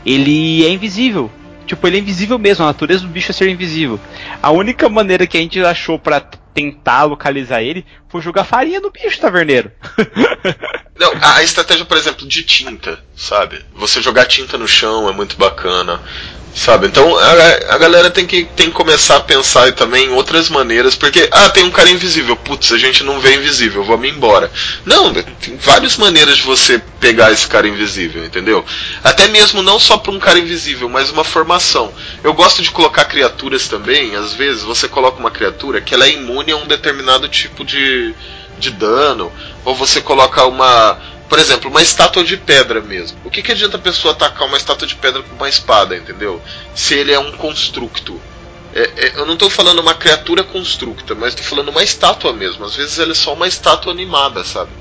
[0.03, 1.31] Ele é invisível.
[1.65, 3.99] Tipo, ele é invisível mesmo, a natureza do bicho é ser invisível.
[4.41, 8.91] A única maneira que a gente achou para tentar localizar ele foi jogar farinha no
[8.91, 9.71] bicho, taverneiro.
[10.97, 13.63] Não, a estratégia, por exemplo, de tinta, sabe?
[13.75, 15.99] Você jogar tinta no chão é muito bacana.
[16.55, 16.87] Sabe?
[16.87, 20.95] Então a, a galera tem que, tem que começar a pensar também em outras maneiras,
[20.95, 24.49] porque, ah, tem um cara invisível, putz, a gente não vê invisível, vamos embora.
[24.85, 28.63] Não, tem várias maneiras de você pegar esse cara invisível, entendeu?
[29.03, 31.93] Até mesmo não só para um cara invisível, mas uma formação.
[32.23, 36.13] Eu gosto de colocar criaturas também, às vezes você coloca uma criatura que ela é
[36.13, 38.15] imune a um determinado tipo de,
[38.57, 39.29] de dano,
[39.65, 43.17] ou você coloca uma por exemplo, uma estátua de pedra mesmo.
[43.23, 46.41] O que, que adianta a pessoa atacar uma estátua de pedra com uma espada, entendeu?
[46.73, 48.19] Se ele é um constructo.
[48.73, 52.65] É, é, eu não estou falando uma criatura constructa, mas estou falando uma estátua mesmo.
[52.65, 54.71] Às vezes ela é só uma estátua animada, sabe?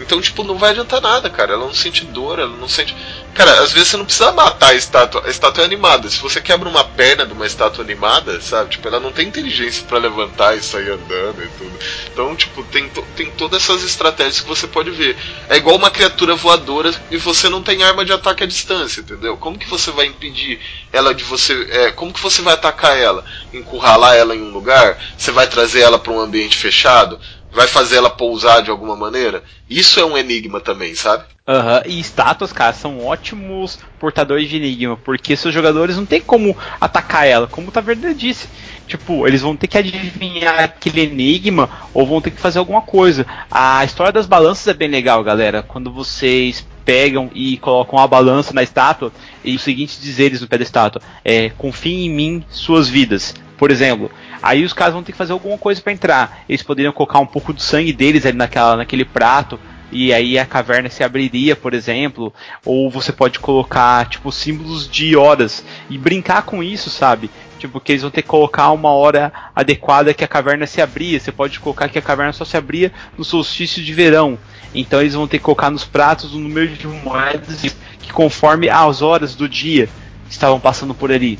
[0.00, 1.52] Então, tipo, não vai adiantar nada, cara.
[1.52, 2.96] Ela não sente dor, ela não sente.
[3.34, 5.22] Cara, às vezes você não precisa matar a estátua.
[5.24, 6.10] A estátua é animada.
[6.10, 8.70] Se você quebra uma perna de uma estátua animada, sabe?
[8.70, 11.78] Tipo, ela não tem inteligência para levantar e sair andando e tudo.
[12.12, 15.16] Então, tipo, tem, tem todas essas estratégias que você pode ver.
[15.48, 19.36] É igual uma criatura voadora e você não tem arma de ataque à distância, entendeu?
[19.36, 20.60] Como que você vai impedir
[20.92, 21.68] ela de você.
[21.70, 23.24] É, como que você vai atacar ela?
[23.52, 24.98] Encurralar ela em um lugar?
[25.16, 27.18] Você vai trazer ela para um ambiente fechado?
[27.52, 29.42] Vai fazer ela pousar de alguma maneira?
[29.68, 31.24] Isso é um enigma também, sabe?
[31.46, 31.90] Aham, uhum.
[31.90, 37.26] e estátuas, cara, são ótimos portadores de enigma, porque seus jogadores não tem como atacar
[37.26, 38.48] ela, como o Taverna disse.
[38.86, 43.24] Tipo, eles vão ter que adivinhar aquele enigma ou vão ter que fazer alguma coisa.
[43.50, 45.62] A história das balanças é bem legal, galera.
[45.62, 49.12] Quando vocês pegam e colocam a balança na estátua
[49.44, 53.34] e os seguintes dizeres no pé da estátua é confiem em mim suas vidas.
[53.56, 54.10] Por exemplo,
[54.42, 56.44] Aí os caras vão ter que fazer alguma coisa para entrar.
[56.48, 59.58] Eles poderiam colocar um pouco do sangue deles ali naquela, naquele prato.
[59.92, 62.32] E aí a caverna se abriria, por exemplo.
[62.64, 65.64] Ou você pode colocar, tipo, símbolos de horas.
[65.90, 67.30] E brincar com isso, sabe?
[67.58, 71.20] Tipo, que eles vão ter que colocar uma hora adequada que a caverna se abria.
[71.20, 74.38] Você pode colocar que a caverna só se abria no solstício de verão.
[74.74, 79.02] Então eles vão ter que colocar nos pratos o número de moedas que conforme as
[79.02, 79.88] horas do dia
[80.28, 81.38] estavam passando por ali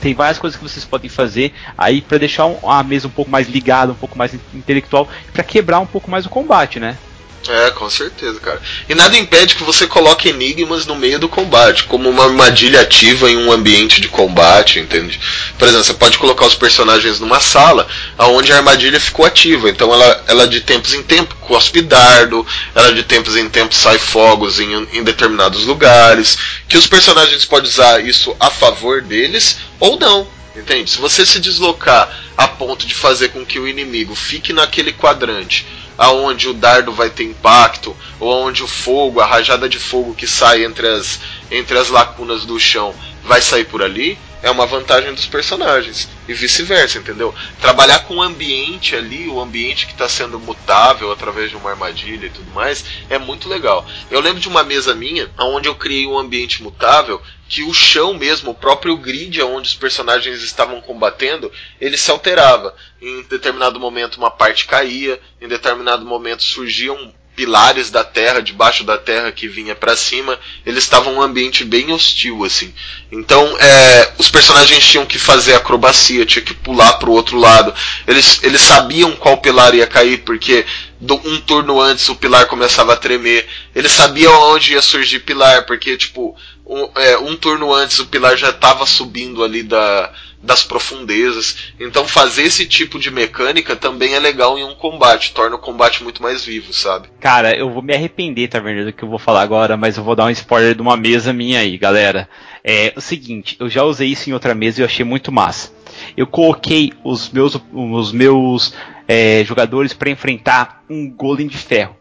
[0.00, 3.48] tem várias coisas que vocês podem fazer aí para deixar a mesa um pouco mais
[3.48, 6.98] ligada, um pouco mais intelectual, para quebrar um pouco mais o combate, né?
[7.46, 8.60] É, com certeza, cara.
[8.88, 13.30] E nada impede que você coloque enigmas no meio do combate, como uma armadilha ativa
[13.30, 15.20] em um ambiente de combate, entende?
[15.58, 17.86] Por exemplo, você pode colocar os personagens numa sala
[18.18, 22.94] onde a armadilha ficou ativa, então ela, ela de tempos em tempos cospe dardo, ela
[22.94, 28.02] de tempos em tempos sai fogos em, em determinados lugares, que os personagens podem usar
[28.02, 30.26] isso a favor deles ou não,
[30.56, 30.90] entende?
[30.90, 35.66] Se você se deslocar a ponto de fazer com que o inimigo fique naquele quadrante
[35.96, 40.26] aonde o dardo vai ter impacto, ou aonde o fogo, a rajada de fogo que
[40.26, 45.14] sai entre as, entre as lacunas do chão vai sair por ali, é uma vantagem
[45.14, 46.06] dos personagens.
[46.28, 47.34] E vice-versa, entendeu?
[47.62, 52.26] Trabalhar com o ambiente ali, o ambiente que está sendo mutável através de uma armadilha
[52.26, 53.86] e tudo mais, é muito legal.
[54.10, 58.12] Eu lembro de uma mesa minha, onde eu criei um ambiente mutável, que o chão
[58.12, 62.74] mesmo, o próprio grid onde os personagens estavam combatendo, ele se alterava.
[63.00, 68.96] Em determinado momento uma parte caía, em determinado momento surgiam pilares da terra, debaixo da
[68.96, 72.72] terra que vinha para cima, eles estavam um ambiente bem hostil assim.
[73.10, 77.74] Então, é, os personagens tinham que fazer acrobacia, tinha que pular para o outro lado.
[78.06, 80.64] Eles, eles sabiam qual pilar ia cair porque
[81.00, 83.46] do, um turno antes o pilar começava a tremer.
[83.74, 88.36] Eles sabiam onde ia surgir pilar porque tipo um, é, um turno antes o pilar
[88.36, 90.10] já estava subindo ali da
[90.44, 91.72] das profundezas.
[91.80, 96.04] Então fazer esse tipo de mecânica também é legal em um combate, torna o combate
[96.04, 97.08] muito mais vivo, sabe?
[97.18, 100.04] Cara, eu vou me arrepender, tá vendo, do que eu vou falar agora, mas eu
[100.04, 102.28] vou dar um spoiler de uma mesa minha aí, galera.
[102.62, 105.72] É o seguinte, eu já usei isso em outra mesa e eu achei muito massa.
[106.16, 108.74] Eu coloquei os meus, os meus
[109.08, 111.96] é, jogadores para enfrentar um golem de ferro.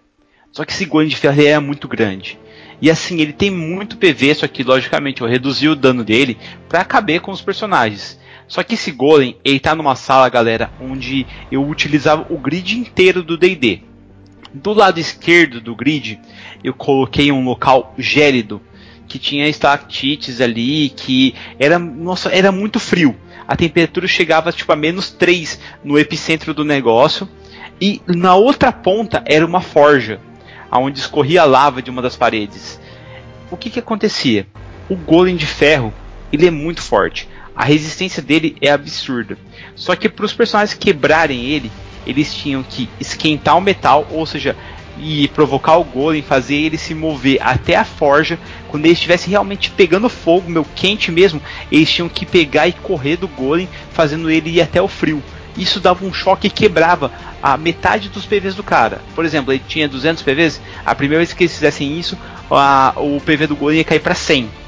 [0.52, 2.38] Só que esse golem de ferro é muito grande.
[2.82, 6.84] E assim, ele tem muito PV, só que logicamente eu reduzi o dano dele para
[6.84, 8.20] caber com os personagens.
[8.54, 13.24] Só que esse golem, ele tá numa sala, galera, onde eu utilizava o grid inteiro
[13.24, 13.82] do D&D.
[14.54, 16.20] Do lado esquerdo do grid,
[16.64, 18.62] eu coloquei um local gélido,
[19.08, 23.16] que tinha estalactites ali, que era, nossa, era muito frio.
[23.48, 27.28] A temperatura chegava tipo a menos 3 no epicentro do negócio.
[27.82, 30.20] E na outra ponta era uma forja,
[30.72, 32.80] onde escorria lava de uma das paredes.
[33.50, 34.46] O que que acontecia?
[34.88, 35.92] O golem de ferro,
[36.32, 39.38] ele é muito forte a resistência dele é absurda.
[39.76, 41.72] Só que para os personagens quebrarem ele,
[42.06, 44.56] eles tinham que esquentar o metal, ou seja,
[44.98, 48.38] e provocar o golem, fazer ele se mover até a forja.
[48.68, 53.18] Quando ele estivesse realmente pegando fogo, meu quente mesmo, eles tinham que pegar e correr
[53.18, 55.24] do golem, fazendo ele ir até o frio.
[55.56, 57.12] Isso dava um choque e quebrava
[57.42, 59.02] a metade dos PVs do cara.
[59.14, 62.18] Por exemplo, ele tinha 200 PVs, a primeira vez que eles fizessem isso,
[62.50, 64.63] a, o PV do golem ia cair para 100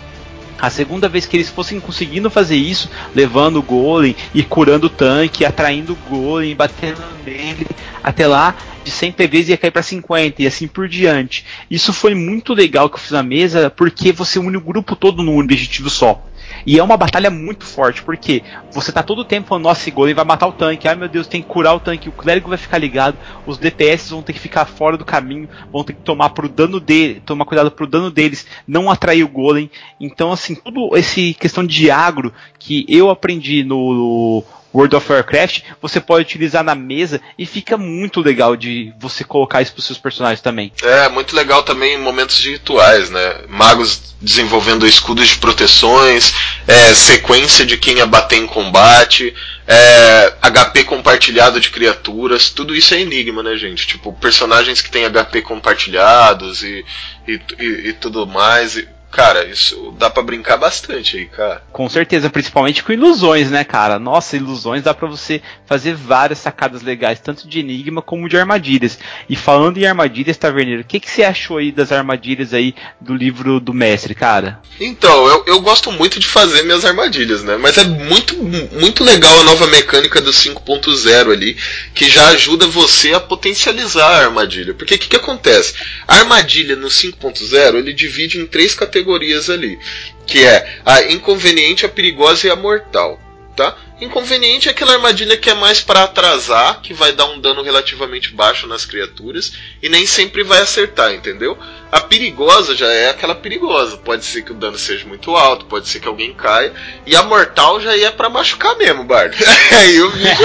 [0.59, 4.89] a segunda vez que eles fossem conseguindo fazer isso, levando o golem e curando o
[4.89, 7.67] tanque, atraindo o golem, batendo nele,
[8.03, 11.43] até lá de 100 PVs ia cair para 50 e assim por diante.
[11.69, 15.23] Isso foi muito legal que eu fiz na mesa, porque você une o grupo todo
[15.23, 16.23] num objetivo só.
[16.65, 19.91] E é uma batalha muito forte, porque você tá todo o tempo falando, nossa, esse
[19.91, 22.49] golem vai matar o tanque, ai meu Deus, tem que curar o tanque, o clérigo
[22.49, 26.01] vai ficar ligado, os DPS vão ter que ficar fora do caminho, vão ter que
[26.01, 29.69] tomar pro dano dele, tomar cuidado pro dano deles, não atrair o golem.
[29.99, 34.43] Então, assim, tudo esse questão de agro que eu aprendi no
[34.75, 39.61] World of Warcraft, você pode utilizar na mesa e fica muito legal de você colocar
[39.61, 40.71] isso pros seus personagens também.
[40.83, 43.45] É, muito legal também em momentos de rituais, né?
[43.47, 46.33] Magos desenvolvendo escudos de proteções,
[46.67, 49.33] é, sequência de quem abater em combate,
[49.67, 53.87] é, HP compartilhado de criaturas, tudo isso é enigma, né, gente?
[53.87, 56.85] Tipo, personagens que têm HP compartilhados e,
[57.27, 58.75] e, e, e tudo mais.
[58.75, 61.63] E, cara, isso dá para brincar bastante aí, cara.
[61.71, 63.97] Com certeza, principalmente com ilusões, né, cara?
[63.97, 68.99] Nossa, ilusões dá para você fazer várias sacadas legais, tanto de enigma como de armadilhas.
[69.29, 73.15] E falando em armadilhas, Taverneiro, o que, que você achou aí das armadilhas aí do
[73.15, 74.59] livro do mestre, cara?
[74.81, 77.55] Então, eu, eu gosto muito de fazer minhas armadilhas, né?
[77.55, 81.55] Mas é muito, muito legal a nova mecânica do 5.0 ali,
[81.93, 84.73] que já ajuda você a potencializar a armadilha.
[84.73, 85.73] Porque o que, que acontece?
[86.05, 89.79] A armadilha no 5.0 ele divide em três categorias categorias ali,
[90.25, 93.19] que é a inconveniente, a perigosa e a mortal,
[93.55, 93.77] tá?
[94.01, 98.33] Inconveniente é aquela armadilha que é mais para atrasar, que vai dar um dano relativamente
[98.33, 101.57] baixo nas criaturas e nem sempre vai acertar, entendeu?
[101.89, 105.87] A perigosa já é aquela perigosa, pode ser que o dano seja muito alto, pode
[105.87, 106.73] ser que alguém caia,
[107.05, 109.33] e a mortal já é para machucar mesmo, Bard.
[109.71, 110.43] aí o bicho.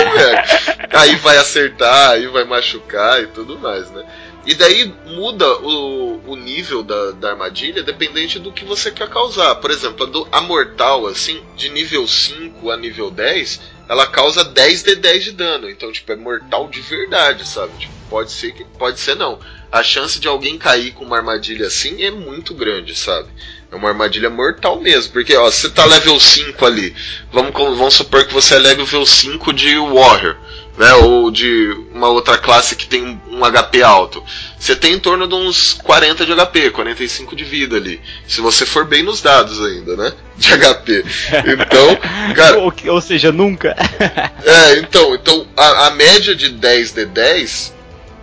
[0.93, 4.05] Aí vai acertar, aí vai machucar e tudo mais, né?
[4.47, 9.57] E daí muda o, o nível da, da armadilha dependente do que você quer causar.
[9.57, 14.43] Por exemplo, a, do, a mortal, assim, de nível 5 a nível 10, ela causa
[14.43, 15.69] 10 de 10 de dano.
[15.69, 17.73] Então, tipo, é mortal de verdade, sabe?
[17.79, 18.65] Tipo, pode ser que.
[18.65, 19.39] Pode ser não.
[19.71, 23.29] A chance de alguém cair com uma armadilha assim é muito grande, sabe?
[23.71, 25.13] É uma armadilha mortal mesmo.
[25.13, 26.97] Porque, ó, se você tá level 5 ali,
[27.31, 30.37] vamos, vamos supor que você é level 5 de Warrior
[30.81, 34.25] né, ou de uma outra classe que tem um HP alto.
[34.59, 38.01] Você tem em torno de uns 40 de HP, 45 de vida ali.
[38.27, 40.11] Se você for bem nos dados ainda, né?
[40.39, 41.05] De HP.
[41.53, 41.97] Então,
[42.35, 42.59] cara.
[42.61, 43.77] ou, ou, seja, nunca.
[44.43, 47.75] é, então, então a, a, média de 10 de 10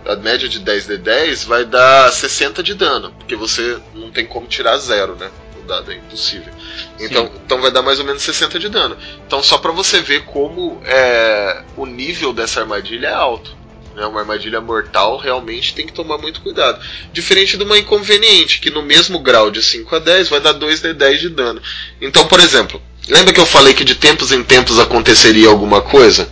[0.04, 4.26] a média de 10 de 10 vai dar 60 de dano, porque você não tem
[4.26, 5.30] como tirar zero, né?
[5.68, 6.52] Dado é impossível.
[6.98, 8.96] Então, então vai dar mais ou menos 60 de dano.
[9.26, 13.54] Então só para você ver como é, o nível dessa armadilha é alto.
[13.94, 14.06] Né?
[14.06, 16.80] Uma armadilha mortal realmente tem que tomar muito cuidado.
[17.12, 20.80] Diferente de uma inconveniente, que no mesmo grau de 5 a 10 vai dar 2
[20.80, 21.60] de 10 de dano.
[22.00, 26.30] Então, por exemplo, lembra que eu falei que de tempos em tempos aconteceria alguma coisa?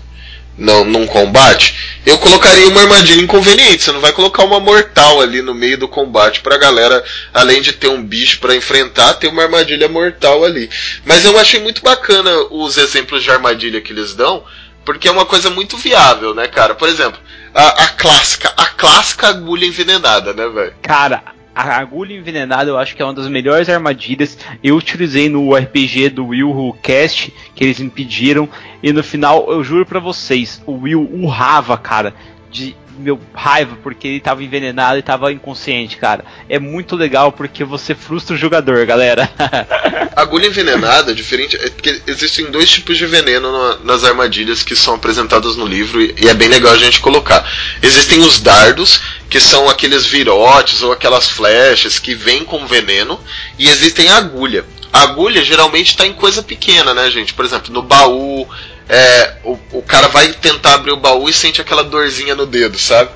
[0.59, 1.98] Não, num combate?
[2.07, 3.82] Eu colocaria uma armadilha inconveniente.
[3.82, 7.04] Você não vai colocar uma mortal ali no meio do combate pra galera,
[7.34, 10.70] além de ter um bicho para enfrentar, ter uma armadilha mortal ali.
[11.04, 14.44] Mas eu achei muito bacana os exemplos de armadilha que eles dão,
[14.84, 16.74] porque é uma coisa muito viável, né, cara?
[16.74, 17.20] Por exemplo,
[17.54, 20.74] a, a clássica, a clássica agulha envenenada, né, velho?
[20.80, 21.22] Cara,
[21.57, 24.36] a agulha envenenada eu acho que é uma das melhores armadilhas.
[24.62, 28.46] Eu utilizei no RPG do Will Cast, que eles me pediram.
[28.82, 32.14] E no final, eu juro para vocês, o Will urrava, cara,
[32.57, 36.24] de meu raiva porque ele tava envenenado e tava inconsciente, cara.
[36.48, 39.28] É muito legal porque você frustra o jogador, galera.
[40.16, 44.94] Agulha envenenada, diferente, é porque existem dois tipos de veneno na, nas armadilhas que são
[44.94, 47.46] apresentadas no livro e, e é bem legal a gente colocar.
[47.82, 53.20] Existem os dardos, que são aqueles virotes ou aquelas flechas que vêm com veneno,
[53.59, 54.64] e existem a agulha.
[54.90, 57.34] A agulha geralmente está em coisa pequena, né, gente?
[57.34, 58.48] Por exemplo, no baú,
[58.89, 62.78] é, o, o cara vai tentar abrir o baú e sente aquela dorzinha no dedo,
[62.78, 63.11] sabe?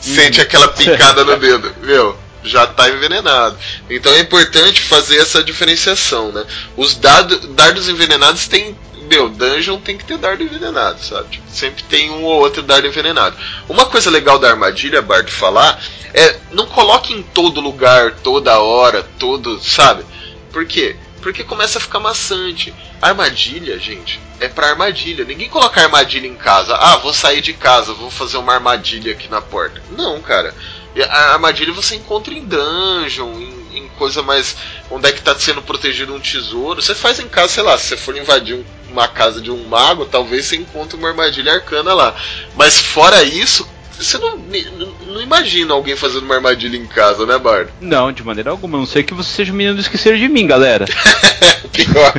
[0.00, 0.44] Sente uhum.
[0.44, 3.56] aquela picada no dedo, meu, já está envenenado.
[3.88, 6.44] Então é importante fazer essa diferenciação, né?
[6.76, 8.76] Os dado, dardos envenenados têm
[9.10, 11.30] meu, dungeon tem que ter dardo envenenado, sabe?
[11.30, 13.36] Tipo, sempre tem um ou outro dardo envenenado.
[13.68, 15.82] Uma coisa legal da armadilha, Bart, falar,
[16.14, 20.04] é não coloque em todo lugar, toda hora, todo, sabe?
[20.52, 20.94] Por quê?
[21.20, 22.72] Porque começa a ficar maçante.
[23.00, 25.24] Armadilha, gente, é para armadilha.
[25.24, 26.74] Ninguém coloca armadilha em casa.
[26.76, 29.80] Ah, vou sair de casa, vou fazer uma armadilha aqui na porta.
[29.96, 30.54] Não, cara.
[31.08, 34.56] A armadilha você encontra em dungeon, em, em coisa mais.
[34.90, 36.82] onde é que tá sendo protegido um tesouro.
[36.82, 39.66] Você faz em casa, sei lá, se você for invadir um, uma casa de um
[39.66, 42.14] mago, talvez você encontre uma armadilha arcana lá.
[42.54, 43.66] Mas fora isso,
[44.00, 47.70] você não, não imagina alguém fazendo uma armadilha em casa, né, Bardo?
[47.80, 48.78] Não, de maneira alguma.
[48.78, 50.86] A não sei que você seja um menino do esquecer de mim, galera.
[51.72, 52.12] Pior.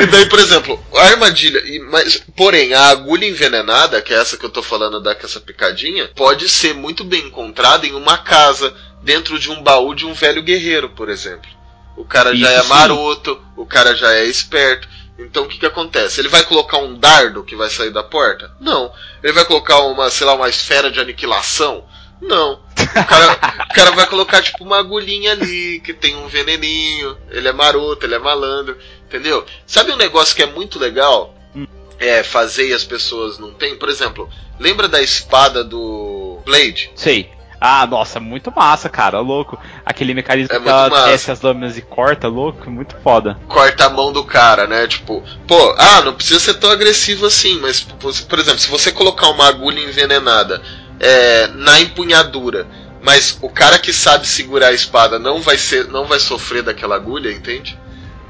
[0.00, 1.60] e daí, por exemplo, a armadilha.
[1.90, 6.08] Mas, porém, a agulha envenenada, que é essa que eu tô falando da essa picadinha,
[6.16, 10.42] pode ser muito bem encontrada em uma casa, dentro de um baú de um velho
[10.42, 11.48] guerreiro, por exemplo.
[11.96, 13.40] O cara já é maroto, sim.
[13.56, 14.88] o cara já é esperto.
[15.18, 16.20] Então o que, que acontece?
[16.20, 18.50] Ele vai colocar um dardo que vai sair da porta?
[18.60, 18.92] Não.
[19.22, 21.84] Ele vai colocar uma, sei lá, uma esfera de aniquilação?
[22.20, 22.52] Não.
[22.54, 23.32] O cara,
[23.70, 27.16] o cara vai colocar tipo uma agulhinha ali, que tem um veneninho.
[27.30, 28.76] Ele é maroto, ele é malandro.
[29.06, 29.44] Entendeu?
[29.66, 31.34] Sabe um negócio que é muito legal?
[31.54, 31.66] Hum.
[31.98, 33.76] É, fazer e as pessoas não têm?
[33.76, 36.90] Por exemplo, lembra da espada do Blade?
[36.94, 37.30] Sei.
[37.64, 39.56] Ah, nossa, muito massa, cara, louco.
[39.86, 41.06] Aquele mecanismo é que ela massa.
[41.06, 43.38] desce as lâminas e corta, louco, muito foda.
[43.46, 44.88] Corta a mão do cara, né?
[44.88, 49.28] Tipo, pô, ah, não precisa ser tão agressivo assim, mas, por exemplo, se você colocar
[49.28, 50.60] uma agulha envenenada
[50.98, 52.66] é, na empunhadura,
[53.00, 56.96] mas o cara que sabe segurar a espada não vai ser, não vai sofrer daquela
[56.96, 57.78] agulha, entende?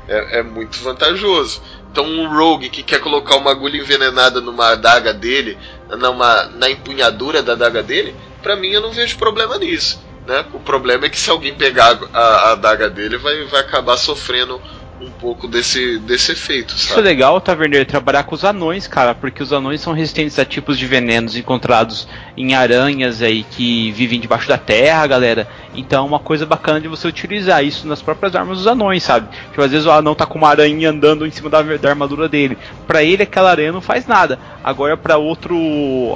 [0.07, 1.63] É, é muito vantajoso.
[1.91, 5.57] Então um rogue que quer colocar uma agulha envenenada numa adaga dele,
[5.89, 10.03] numa, na empunhadura da adaga dele, para mim eu não vejo problema nisso.
[10.27, 10.45] Né?
[10.53, 14.61] O problema é que se alguém pegar a, a adaga dele, vai, vai acabar sofrendo
[15.03, 16.73] um pouco desse, desse efeito.
[16.73, 16.83] Sabe?
[16.83, 20.45] Isso é legal, Taverneiro, trabalhar com os anões, cara, porque os anões são resistentes a
[20.45, 25.49] tipos de venenos encontrados em aranhas aí que vivem debaixo da terra, galera.
[25.75, 29.29] Então é uma coisa bacana de você utilizar isso nas próprias armas dos anões, sabe?
[29.49, 32.29] Tipo, às vezes o anão tá com uma aranha andando em cima da, da armadura
[32.29, 32.57] dele.
[32.87, 34.39] Para ele aquela aranha não faz nada.
[34.63, 35.57] Agora para outro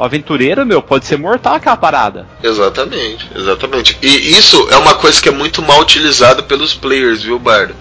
[0.01, 2.27] aventureiro, meu, pode ser mortal aquela parada.
[2.43, 3.99] Exatamente, exatamente.
[4.03, 7.75] E isso é uma coisa que é muito mal utilizada pelos players, viu, Bardo?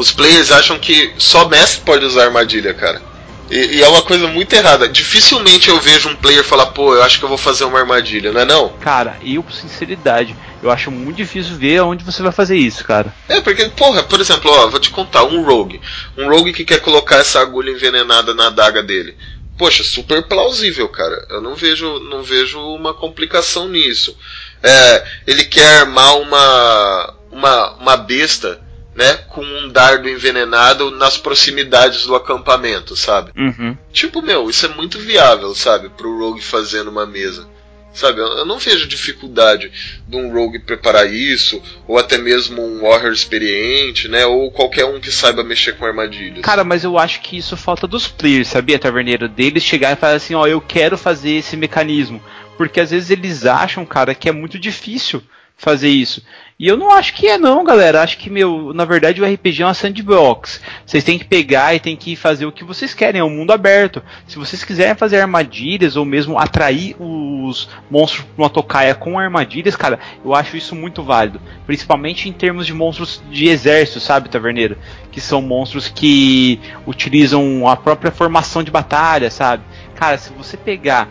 [0.00, 3.02] Os players acham que só mestre pode usar armadilha, cara.
[3.50, 4.88] E, e, é uma coisa muito errada.
[4.88, 8.32] Dificilmente eu vejo um player falar, pô, eu acho que eu vou fazer uma armadilha,
[8.32, 8.70] não é não?
[8.80, 13.14] Cara, eu com sinceridade, eu acho muito difícil ver onde você vai fazer isso, cara.
[13.28, 15.82] É, porque, porra, por exemplo, ó, vou te contar, um rogue.
[16.16, 19.14] Um rogue que quer colocar essa agulha envenenada na adaga dele.
[19.58, 21.26] Poxa, super plausível, cara.
[21.28, 24.16] Eu não vejo, não vejo uma complicação nisso.
[24.62, 28.69] É, ele quer armar uma, uma, uma besta
[29.00, 33.32] né, com um dardo envenenado nas proximidades do acampamento, sabe?
[33.34, 33.74] Uhum.
[33.90, 37.48] Tipo, meu, isso é muito viável, sabe, pro Rogue fazer numa mesa.
[37.94, 39.72] Sabe, eu não vejo dificuldade
[40.06, 44.24] de um rogue preparar isso, ou até mesmo um warrior experiente, né?
[44.24, 46.40] Ou qualquer um que saiba mexer com armadilhas.
[46.40, 49.28] Cara, mas eu acho que isso falta dos players, sabia, Taverneiro?
[49.28, 52.22] Deles chegar e falar assim, ó, eu quero fazer esse mecanismo.
[52.56, 55.20] Porque às vezes eles acham, cara, que é muito difícil
[55.56, 56.22] fazer isso.
[56.60, 58.02] E eu não acho que é não, galera.
[58.02, 60.60] Acho que, meu, na verdade o RPG é uma sandbox.
[60.84, 63.50] Vocês têm que pegar e tem que fazer o que vocês querem, é um mundo
[63.50, 64.02] aberto.
[64.26, 69.74] Se vocês quiserem fazer armadilhas ou mesmo atrair os monstros para uma tocaia com armadilhas,
[69.74, 71.40] cara, eu acho isso muito válido.
[71.64, 74.76] Principalmente em termos de monstros de exército, sabe, Taverneiro?
[75.10, 79.62] Que são monstros que utilizam a própria formação de batalha, sabe?
[79.94, 81.08] Cara, se você pegar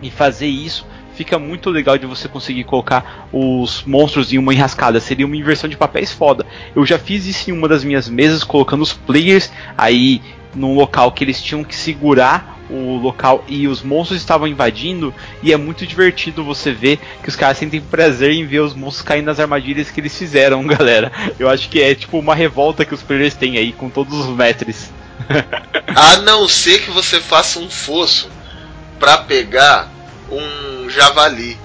[0.00, 0.86] e fazer isso,
[1.16, 5.00] fica muito legal de você conseguir colocar os monstros em uma enrascada.
[5.00, 6.44] Seria uma inversão de papéis foda.
[6.74, 10.20] Eu já fiz isso em uma das minhas mesas, colocando os players aí
[10.54, 15.52] num local que eles tinham que segurar o local e os monstros estavam invadindo e
[15.52, 19.26] é muito divertido você ver que os caras sentem prazer em ver os monstros caindo
[19.26, 21.12] nas armadilhas que eles fizeram, galera.
[21.38, 24.36] Eu acho que é tipo uma revolta que os players têm aí com todos os
[24.36, 24.90] mestres.
[25.94, 28.28] A não ser que você faça um fosso
[28.98, 29.90] para pegar
[30.30, 31.58] um javali.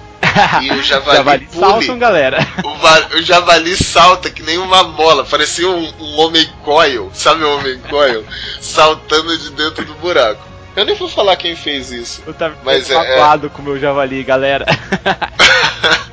[0.62, 1.60] E o javali, javali pule.
[1.60, 2.38] saltam, galera.
[2.62, 7.58] O, o, javali salta que nem uma mola, parecia um, um homem coil, sabe o
[7.58, 8.24] homem coil?
[8.60, 10.52] saltando de dentro do buraco.
[10.74, 12.22] Eu nem vou falar quem fez isso.
[12.26, 13.48] Eu tava mas é, é...
[13.50, 14.64] com o meu javali, galera.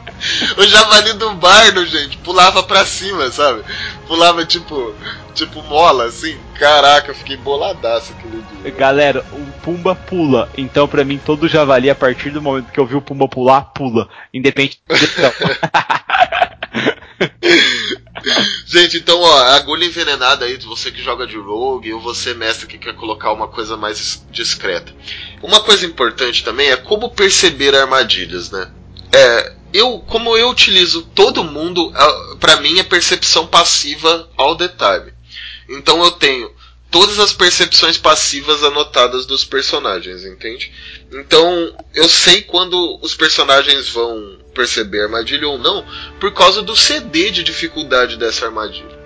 [0.58, 3.64] o javali do bardo, gente, pulava pra cima, sabe?
[4.08, 4.94] Pulava tipo,
[5.34, 6.38] tipo mola, assim.
[6.58, 8.72] Caraca, eu fiquei boladaço aquele dia.
[8.72, 10.50] Galera, o Pumba pula.
[10.58, 13.62] Então, pra mim, todo javali, a partir do momento que eu vi o Pumba pular,
[13.62, 14.10] pula.
[14.34, 14.96] Independente do
[18.66, 22.78] Gente, então, ó, agulha envenenada aí, você que joga de rogue, ou você, mestre, que
[22.78, 24.94] quer colocar uma coisa mais discreta.
[25.42, 28.70] Uma coisa importante também é como perceber armadilhas, né?
[29.12, 31.92] É, eu, como eu utilizo todo mundo,
[32.40, 35.14] para mim é percepção passiva all the time.
[35.70, 36.52] Então eu tenho
[36.92, 40.72] todas as percepções passivas anotadas dos personagens, entende?
[41.12, 45.86] Então eu sei quando os personagens vão perceber a armadilha ou não
[46.20, 48.98] por causa do CD de dificuldade dessa armadilha.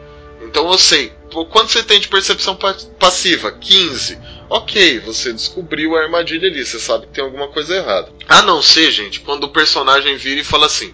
[0.41, 1.11] Então eu sei,
[1.51, 2.57] quanto você tem de percepção
[2.97, 3.51] passiva?
[3.51, 4.17] 15.
[4.49, 8.11] Ok, você descobriu a armadilha ali, você sabe que tem alguma coisa errada.
[8.27, 10.93] A não ser, gente, quando o personagem vira e fala assim: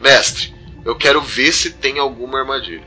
[0.00, 0.54] Mestre,
[0.84, 2.86] eu quero ver se tem alguma armadilha.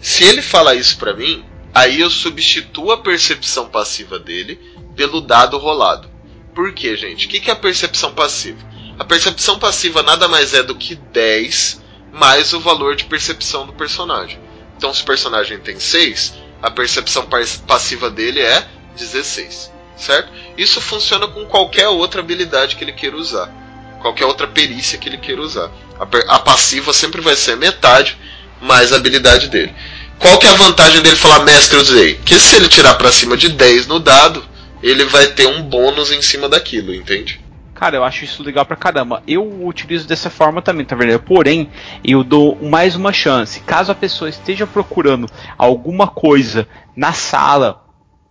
[0.00, 4.58] Se ele fala isso para mim, aí eu substituo a percepção passiva dele
[4.96, 6.08] pelo dado rolado.
[6.54, 7.26] Por quê, gente?
[7.26, 8.58] O que é a percepção passiva?
[8.98, 11.80] A percepção passiva nada mais é do que 10
[12.12, 14.38] mais o valor de percepção do personagem.
[14.76, 17.26] Então, se o personagem tem 6, a percepção
[17.66, 18.66] passiva dele é
[18.96, 20.32] 16, certo?
[20.56, 23.52] Isso funciona com qualquer outra habilidade que ele queira usar,
[24.00, 25.70] qualquer outra perícia que ele queira usar.
[25.98, 28.16] A, a passiva sempre vai ser metade
[28.60, 29.74] mais a habilidade dele.
[30.18, 32.14] Qual que é a vantagem dele falar mestre eu usei?
[32.16, 34.44] Que se ele tirar para cima de 10 no dado,
[34.82, 37.40] ele vai ter um bônus em cima daquilo, entende?
[37.74, 39.22] Cara, eu acho isso legal pra caramba.
[39.26, 41.18] Eu utilizo dessa forma também, tá vendo?
[41.20, 41.70] Porém,
[42.04, 43.60] eu dou mais uma chance.
[43.60, 45.26] Caso a pessoa esteja procurando
[45.56, 47.82] alguma coisa na sala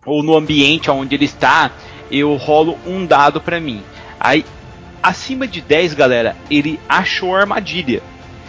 [0.04, 1.70] ou no ambiente onde ele está,
[2.10, 3.82] eu rolo um dado para mim.
[4.18, 4.44] Aí,
[5.02, 8.02] acima de 10, galera, ele achou a armadilha.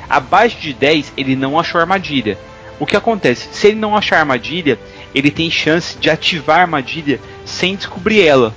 [0.10, 2.38] Abaixo de 10, ele não achou a armadilha.
[2.80, 3.49] O que acontece?
[3.52, 4.80] Se ele não achar a armadilha,
[5.14, 8.56] ele tem chance de ativar a armadilha sem descobrir ela.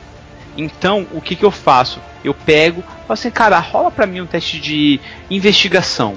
[0.57, 2.01] Então, o que, que eu faço?
[2.25, 4.99] Eu pego, falo assim, cara, rola para mim um teste de
[5.31, 6.17] investigação.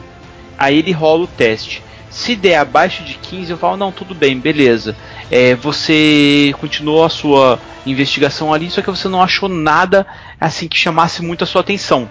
[0.57, 1.83] Aí ele rola o teste.
[2.17, 4.95] Se der abaixo de 15, eu falo, não, tudo bem, beleza.
[5.29, 10.05] É, você continuou a sua investigação ali, só que você não achou nada
[10.41, 12.09] assim que chamasse muito a sua atenção.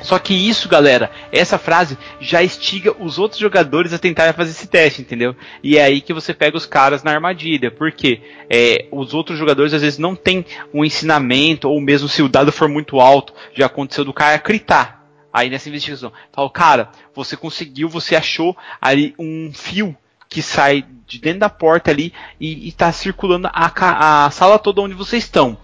[0.00, 4.66] Só que isso, galera, essa frase já instiga os outros jogadores a tentarem fazer esse
[4.66, 5.36] teste, entendeu?
[5.62, 9.74] E é aí que você pega os caras na armadilha, porque é, os outros jogadores
[9.74, 10.42] às vezes não têm
[10.72, 15.03] um ensinamento, ou mesmo se o dado for muito alto, já aconteceu do cara gritar.
[15.34, 19.96] Aí nessa investigação, fala, cara, você conseguiu, você achou ali um fio
[20.28, 24.94] que sai de dentro da porta ali e está circulando a, a sala toda onde
[24.94, 25.58] vocês estão.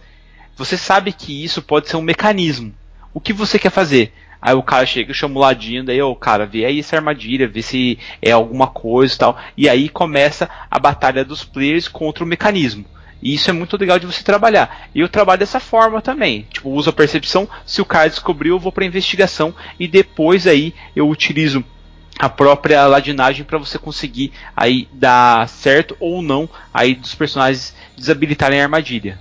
[0.56, 2.74] Você sabe que isso pode ser um mecanismo
[3.12, 4.12] o que você quer fazer?
[4.40, 7.60] Aí o cara chega, chama o ladinho, daí o cara vê aí essa armadilha, vê
[7.60, 9.38] se é alguma coisa e tal.
[9.56, 12.84] E aí começa a batalha dos players contra o mecanismo.
[13.22, 14.88] E isso é muito legal de você trabalhar.
[14.94, 16.46] E eu trabalho dessa forma também.
[16.50, 20.74] Tipo, uso a percepção, se o cara descobriu, eu vou para investigação e depois aí
[20.96, 21.64] eu utilizo
[22.18, 28.60] a própria ladinagem para você conseguir aí dar certo ou não aí dos personagens desabilitarem
[28.60, 29.18] a armadilha.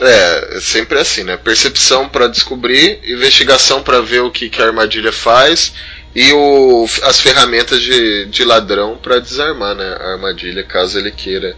[0.00, 1.36] É, é sempre assim, né?
[1.36, 5.74] Percepção para descobrir, investigação para ver o que, que a armadilha faz
[6.14, 11.56] e o, as ferramentas de, de ladrão para desarmar né, a armadilha, caso ele queira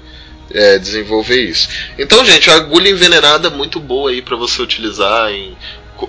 [0.56, 1.68] é, desenvolver isso.
[1.98, 5.56] Então, gente, agulha envenenada muito boa aí para você utilizar em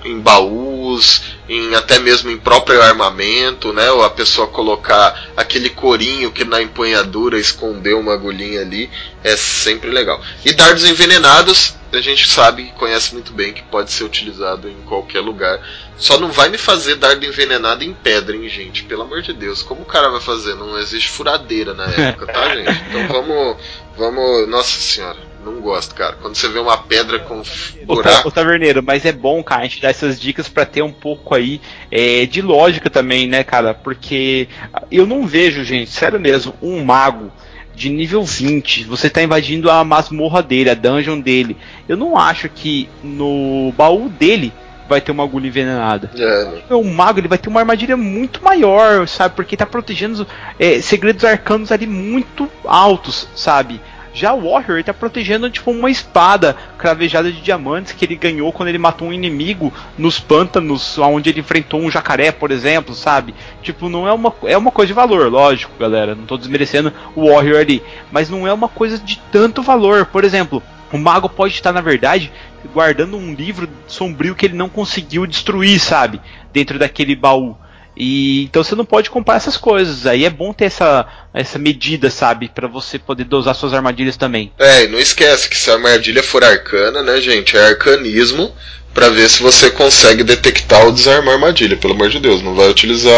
[0.04, 3.90] em baús, em até mesmo em próprio armamento, né?
[3.92, 8.90] Ou a pessoa colocar aquele corinho que na empunhadura escondeu uma agulhinha ali,
[9.24, 10.22] é sempre legal.
[10.44, 15.22] E dardos envenenados, a gente sabe, conhece muito bem que pode ser utilizado em qualquer
[15.22, 15.60] lugar.
[15.98, 18.84] Só não vai me fazer dardo envenenado em pedra, hein, gente?
[18.84, 20.56] Pelo amor de Deus, como o cara vai fazer?
[20.56, 22.84] Não existe furadeira na época, tá, gente?
[22.90, 23.58] Então vamos,
[23.98, 26.18] vamos, nossa senhora não gosto, cara.
[26.22, 27.42] Quando você vê uma pedra com
[27.86, 28.28] buraco...
[28.28, 31.34] O, taverneiro, mas é bom, cara, a gente dar essas dicas para ter um pouco
[31.34, 33.74] aí é, de lógica também, né, cara?
[33.74, 34.48] Porque
[34.92, 37.32] eu não vejo, gente, sério mesmo, um mago
[37.74, 41.56] de nível 20, você tá invadindo a masmorra dele, a dungeon dele.
[41.88, 44.52] Eu não acho que no baú dele
[44.88, 46.10] vai ter uma agulha envenenada.
[46.18, 46.74] É.
[46.74, 49.36] O mago ele vai ter uma armadilha muito maior, sabe?
[49.36, 50.26] Porque tá protegendo
[50.60, 53.82] é, segredos arcanos ali muito altos, sabe?
[54.18, 58.70] Já o Warrior está protegendo tipo uma espada cravejada de diamantes que ele ganhou quando
[58.70, 63.36] ele matou um inimigo nos pântanos, onde ele enfrentou um jacaré, por exemplo, sabe?
[63.62, 66.16] Tipo, não é uma é uma coisa de valor, lógico, galera.
[66.16, 70.08] Não estou desmerecendo o Warrior ali, mas não é uma coisa de tanto valor.
[70.08, 72.32] Por exemplo, o mago pode estar na verdade
[72.74, 76.22] guardando um livro sombrio que ele não conseguiu destruir, sabe?
[76.54, 77.58] Dentro daquele baú.
[78.00, 80.06] E então você não pode comprar essas coisas.
[80.06, 84.52] Aí é bom ter essa, essa medida, sabe, para você poder dosar suas armadilhas também.
[84.60, 88.54] É, e não esquece que se a armadilha for arcana, né, gente, é arcanismo
[88.94, 92.56] para ver se você consegue detectar ou desarmar a armadilha, pelo amor de Deus, não
[92.56, 93.14] vai utilizar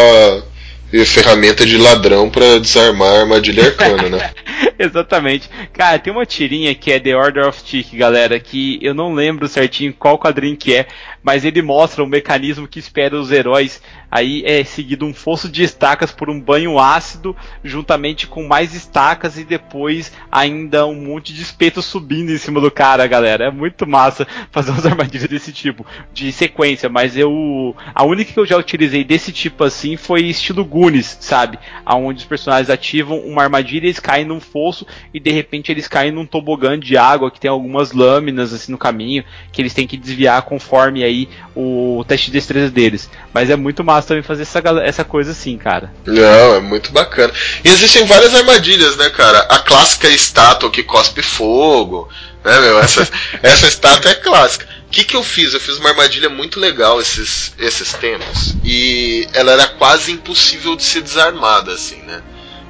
[1.06, 4.30] ferramenta de ladrão para desarmar a armadilha arcana, né?
[4.78, 5.48] Exatamente.
[5.72, 9.46] Cara, tem uma tirinha que é The Order of Tick, galera, que eu não lembro
[9.46, 10.86] certinho qual quadrinho que é,
[11.22, 13.80] mas ele mostra o mecanismo que espera os heróis.
[14.10, 19.38] Aí é seguido um fosso de estacas por um banho ácido, juntamente com mais estacas
[19.38, 23.44] e depois ainda um monte de espeto subindo em cima do cara, galera.
[23.44, 27.76] É muito massa fazer umas armadilhas desse tipo, de sequência, mas eu.
[27.94, 31.58] A única que eu já utilizei desse tipo assim foi estilo Goonies, sabe?
[31.86, 36.10] Onde os personagens ativam uma armadilha, eles caem num fosso e de repente eles caem
[36.10, 39.96] num tobogã de água que tem algumas lâminas assim no caminho que eles têm que
[39.96, 43.10] desviar conforme aí o teste de destreza deles.
[43.32, 45.92] Mas é muito massa também fazer essa, essa coisa assim, cara.
[46.06, 47.32] Não, é muito bacana.
[47.64, 49.40] E existem várias armadilhas, né, cara?
[49.40, 52.08] A clássica estátua que cospe fogo,
[52.44, 52.78] né, meu?
[52.78, 53.08] Essa,
[53.42, 54.66] essa estátua é clássica.
[54.86, 55.54] O que, que eu fiz?
[55.54, 58.56] Eu fiz uma armadilha muito legal esses, esses tempos.
[58.64, 62.22] E ela era quase impossível de ser desarmada, assim, né?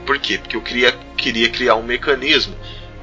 [0.05, 0.39] Por quê?
[0.39, 2.55] Porque eu queria, queria criar um mecanismo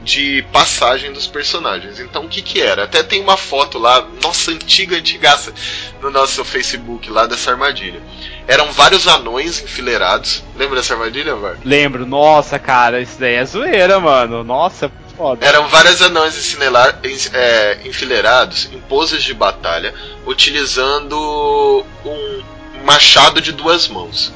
[0.01, 1.99] de passagem dos personagens.
[1.99, 2.83] Então o que que era?
[2.83, 5.53] Até tem uma foto lá, nossa antiga antigaça,
[6.01, 8.01] no nosso Facebook lá dessa armadilha.
[8.47, 10.43] Eram vários anões enfileirados.
[10.55, 11.57] Lembra dessa armadilha, Var?
[11.63, 12.05] Lembro.
[12.05, 14.43] Nossa, cara, isso daí é zoeira, mano.
[14.43, 15.45] Nossa, foda.
[15.45, 16.57] Eram vários anões
[17.33, 19.93] é, enfileirados em poses de batalha,
[20.25, 22.43] utilizando um
[22.85, 24.31] machado de duas mãos.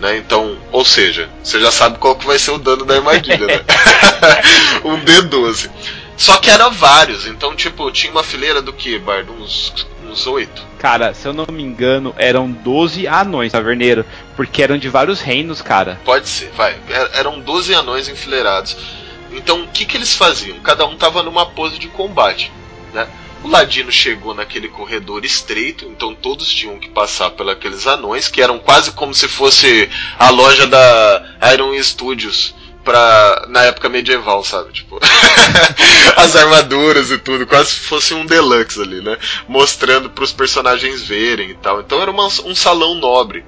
[0.00, 0.16] Né?
[0.16, 3.60] Então, ou seja, você já sabe qual que vai ser o dano da armadilha, né?
[4.84, 5.70] um D12.
[6.16, 9.32] Só que eram vários, então, tipo, tinha uma fileira do que, Bardo?
[9.32, 10.66] Uns, uns 8.
[10.78, 14.04] Cara, se eu não me engano, eram 12 anões, taverneiro,
[14.36, 15.98] porque eram de vários reinos, cara.
[16.04, 16.76] Pode ser, vai.
[17.14, 18.76] Eram 12 anões enfileirados.
[19.32, 20.58] Então, o que, que eles faziam?
[20.60, 22.52] Cada um tava numa pose de combate,
[22.92, 23.06] né?
[23.42, 28.58] O Ladino chegou naquele corredor estreito, então todos tinham que passar pelos anões, que eram
[28.58, 29.88] quase como se fosse
[30.18, 31.24] a loja da
[31.54, 34.72] Iron Studios pra, na época medieval, sabe?
[34.72, 34.98] Tipo,
[36.16, 39.18] as armaduras e tudo, quase fosse um deluxe ali, né?
[39.48, 41.80] Mostrando para os personagens verem e tal.
[41.80, 43.44] Então era uma, um salão nobre.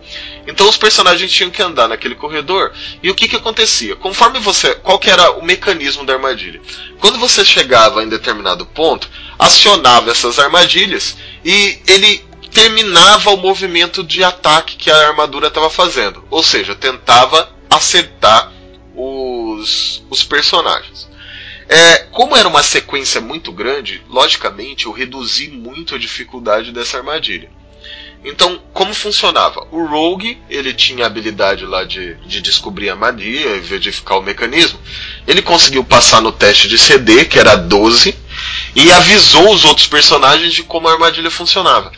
[0.46, 2.72] Então os personagens tinham que andar naquele corredor.
[3.02, 3.96] E o que que acontecia?
[3.96, 6.60] Conforme você, qual que era o mecanismo da armadilha?
[7.00, 9.08] Quando você chegava em determinado ponto,
[9.38, 16.24] acionava essas armadilhas e ele terminava o movimento de ataque que a armadura estava fazendo.
[16.30, 18.52] Ou seja, tentava acertar
[18.94, 21.08] os, os personagens.
[21.68, 27.48] É, como era uma sequência muito grande, logicamente eu reduzi muito a dificuldade dessa armadilha.
[28.24, 29.66] Então, como funcionava?
[29.72, 34.22] O Rogue, ele tinha a habilidade lá de, de descobrir a armadilha e verificar o
[34.22, 34.78] mecanismo.
[35.26, 38.14] Ele conseguiu passar no teste de CD, que era 12,
[38.74, 41.92] e avisou os outros personagens de como a armadilha funcionava.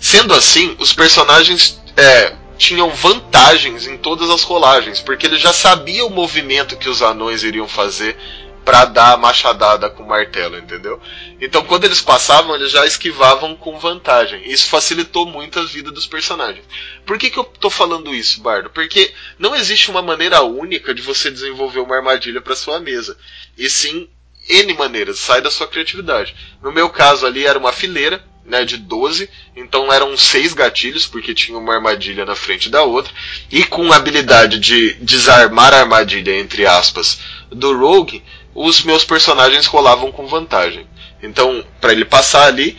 [0.00, 6.04] Sendo assim, os personagens é, tinham vantagens em todas as rolagens, porque ele já sabia
[6.04, 8.16] o movimento que os anões iriam fazer
[8.64, 10.98] para dar a machadada com o martelo, entendeu?
[11.38, 14.42] Então quando eles passavam, eles já esquivavam com vantagem.
[14.50, 16.64] Isso facilitou muito a vida dos personagens.
[17.04, 18.70] Por que, que eu tô falando isso, Bardo?
[18.70, 23.18] Porque não existe uma maneira única de você desenvolver uma armadilha para sua mesa.
[23.58, 24.08] E sim
[24.48, 26.34] N maneiras, sai da sua criatividade.
[26.62, 31.32] No meu caso ali era uma fileira, né, de 12, então eram seis gatilhos, porque
[31.32, 33.10] tinha uma armadilha na frente da outra,
[33.50, 37.18] e com a habilidade de desarmar a armadilha, entre aspas,
[37.50, 38.22] do Rogue,
[38.54, 40.86] os meus personagens rolavam com vantagem.
[41.22, 42.76] Então, para ele passar ali,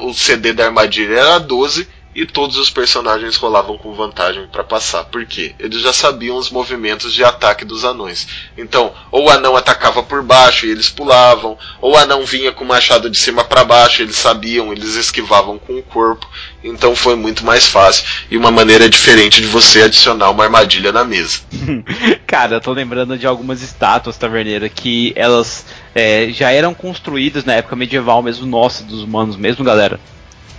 [0.00, 5.04] o CD da armadilha era 12 e todos os personagens rolavam com vantagem para passar.
[5.04, 5.54] Por quê?
[5.58, 8.26] Eles já sabiam os movimentos de ataque dos anões.
[8.56, 12.64] Então, ou o anão atacava por baixo e eles pulavam, ou o anão vinha com
[12.64, 16.28] o machado de cima para baixo, eles sabiam, eles esquivavam com o corpo.
[16.62, 21.04] Então foi muito mais fácil e uma maneira diferente de você adicionar uma armadilha na
[21.04, 21.40] mesa.
[22.26, 27.54] Cara, eu tô lembrando de algumas estátuas taverneira que elas é, já eram construídas na
[27.54, 30.00] época medieval mesmo, nossa, dos humanos mesmo, galera.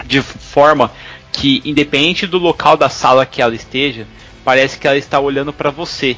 [0.06, 0.92] De forma
[1.36, 4.08] que, independente do local da sala que ela esteja,
[4.44, 6.16] parece que ela está olhando para você.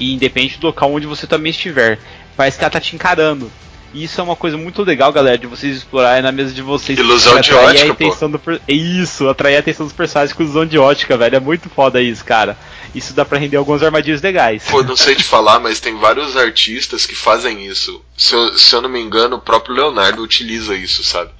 [0.00, 1.98] E independente do local onde você também estiver,
[2.36, 3.50] parece que ela está te encarando.
[3.94, 6.98] E isso é uma coisa muito legal, galera, de vocês explorarem na mesa de vocês.
[6.98, 8.28] Ilusão de ótica, pô.
[8.28, 11.36] Do, isso, atrair a atenção dos personagens com ilusão de ótica, velho.
[11.36, 12.58] É muito foda isso, cara.
[12.94, 14.64] Isso dá pra render algumas armadilhas legais.
[14.68, 18.02] Pô, não sei te falar, mas tem vários artistas que fazem isso.
[18.16, 21.30] Se eu, se eu não me engano, o próprio Leonardo utiliza isso, sabe?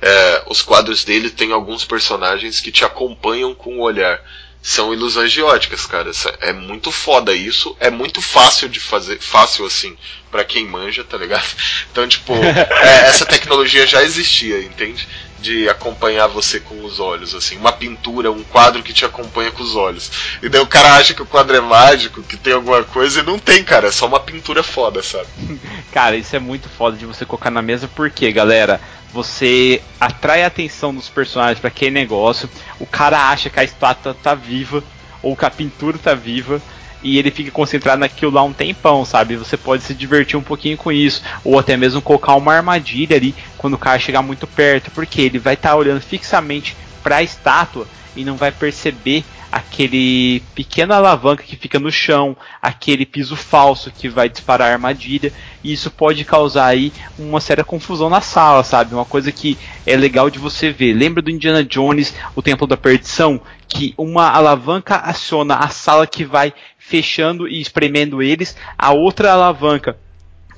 [0.00, 4.20] É, os quadros dele tem alguns personagens que te acompanham com o olhar.
[4.60, 6.10] São ilusões de óticas, cara.
[6.40, 7.76] É muito foda isso.
[7.80, 9.18] É muito fácil de fazer.
[9.18, 9.96] Fácil assim,
[10.30, 11.46] para quem manja, tá ligado?
[11.90, 15.08] Então, tipo, é, essa tecnologia já existia, entende?
[15.40, 17.56] De acompanhar você com os olhos, assim.
[17.56, 20.10] Uma pintura, um quadro que te acompanha com os olhos.
[20.42, 23.22] E daí o cara acha que o quadro é mágico, que tem alguma coisa, e
[23.24, 23.88] não tem, cara.
[23.88, 25.26] É só uma pintura foda, sabe?
[25.92, 28.80] Cara, isso é muito foda de você colocar na mesa, porque, galera
[29.12, 32.48] você atrai a atenção dos personagens para aquele negócio,
[32.78, 34.82] o cara acha que a estátua tá viva,
[35.22, 36.60] ou que a pintura tá viva,
[37.02, 39.36] e ele fica concentrado naquilo lá um tempão, sabe?
[39.36, 43.34] Você pode se divertir um pouquinho com isso, ou até mesmo colocar uma armadilha ali
[43.56, 47.22] quando o cara chegar muito perto, porque ele vai estar tá olhando fixamente para a
[47.22, 47.86] estátua
[48.16, 54.08] e não vai perceber aquele pequena alavanca que fica no chão, aquele piso falso que
[54.08, 55.32] vai disparar a armadilha,
[55.64, 58.94] e isso pode causar aí uma séria confusão na sala, sabe?
[58.94, 60.92] Uma coisa que é legal de você ver.
[60.92, 66.24] Lembra do Indiana Jones, o Templo da Perdição, que uma alavanca aciona a sala que
[66.24, 69.98] vai fechando e espremendo eles, a outra alavanca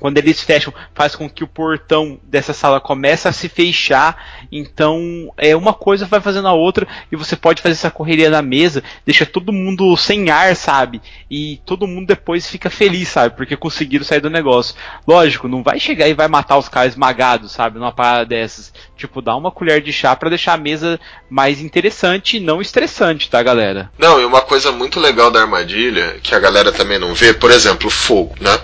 [0.01, 4.47] quando eles fecham, faz com que o portão dessa sala comece a se fechar.
[4.51, 8.41] Então, é uma coisa vai fazendo a outra e você pode fazer essa correria na
[8.41, 11.03] mesa, deixa todo mundo sem ar, sabe?
[11.29, 13.35] E todo mundo depois fica feliz, sabe?
[13.35, 14.73] Porque conseguiram sair do negócio.
[15.07, 17.77] Lógico, não vai chegar e vai matar os caras esmagados, sabe?
[17.77, 18.73] Numa parada dessas.
[18.97, 20.99] Tipo, dá uma colher de chá para deixar a mesa
[21.29, 23.91] mais interessante e não estressante, tá, galera?
[23.99, 27.51] Não, e uma coisa muito legal da armadilha, que a galera também não vê, por
[27.51, 28.59] exemplo, fogo, né?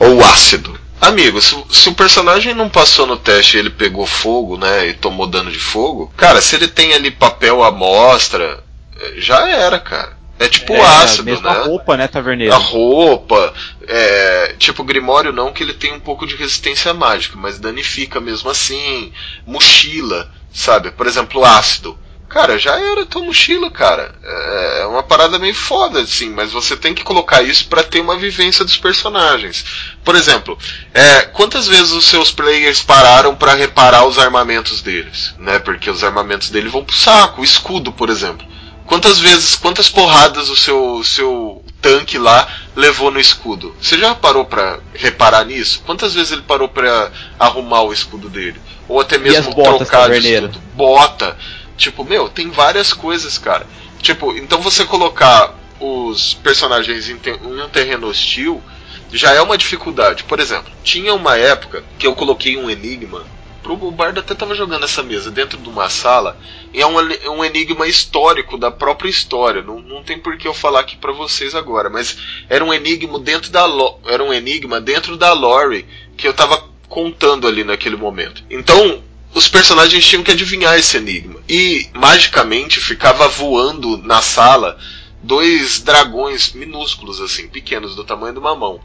[0.00, 0.79] Ou ácido.
[1.00, 4.94] Amigo, se, se, o personagem não passou no teste e ele pegou fogo, né, e
[4.94, 8.62] tomou dano de fogo, cara, se ele tem ali papel à mostra,
[9.00, 10.20] é, já era, cara.
[10.38, 11.50] É tipo é, ácido, né?
[11.50, 12.54] A roupa, né, taverneiro?
[12.54, 13.52] A roupa,
[13.86, 18.48] é, tipo Grimório não, que ele tem um pouco de resistência mágica, mas danifica mesmo
[18.48, 19.12] assim.
[19.46, 20.92] Mochila, sabe?
[20.92, 21.98] Por exemplo, ácido.
[22.30, 24.14] Cara, já era tua mochila, cara.
[24.22, 28.00] É, é uma parada meio foda, assim, mas você tem que colocar isso para ter
[28.00, 29.64] uma vivência dos personagens.
[30.04, 30.56] Por exemplo,
[30.94, 35.58] é, quantas vezes os seus players pararam para reparar os armamentos deles, né?
[35.58, 38.46] Porque os armamentos dele vão pro saco, o escudo, por exemplo.
[38.86, 43.74] Quantas vezes, quantas porradas o seu, seu tanque lá levou no escudo?
[43.80, 45.82] Você já parou para reparar nisso?
[45.84, 47.10] Quantas vezes ele parou para
[47.40, 48.60] arrumar o escudo dele?
[48.88, 50.60] Ou até mesmo trocar de escudo?
[50.74, 51.36] Bota.
[51.80, 53.66] Tipo, meu, tem várias coisas, cara.
[54.02, 58.62] Tipo, então você colocar os personagens em, te em um terreno hostil
[59.10, 60.24] já é uma dificuldade.
[60.24, 63.24] Por exemplo, tinha uma época que eu coloquei um enigma.
[63.64, 66.36] O Bardo até estava jogando essa mesa dentro de uma sala.
[66.74, 66.96] E é um,
[67.30, 69.62] um enigma histórico da própria história.
[69.62, 71.88] Não, não tem por que eu falar aqui para vocês agora.
[71.88, 73.66] Mas era um enigma dentro da
[74.04, 78.44] era um enigma dentro da lore que eu estava contando ali naquele momento.
[78.50, 79.02] Então
[79.32, 81.40] os personagens tinham que adivinhar esse enigma.
[81.48, 84.78] E magicamente ficava voando na sala
[85.22, 88.80] dois dragões minúsculos, assim, pequenos, do tamanho de uma mão.